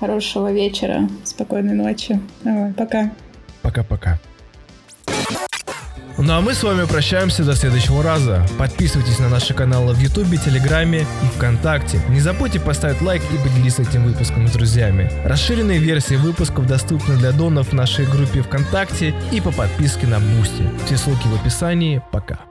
[0.01, 2.21] хорошего вечера, спокойной ночи.
[2.43, 3.13] Давай, пока.
[3.63, 4.19] Пока-пока.
[6.17, 8.47] Ну а мы с вами прощаемся до следующего раза.
[8.57, 12.01] Подписывайтесь на наши каналы в Ютубе, Телеграме и ВКонтакте.
[12.09, 15.11] Не забудьте поставить лайк и поделиться этим выпуском с друзьями.
[15.25, 20.65] Расширенные версии выпусков доступны для донов в нашей группе ВКонтакте и по подписке на Бусти.
[20.87, 22.01] Все ссылки в описании.
[22.13, 22.45] Пока.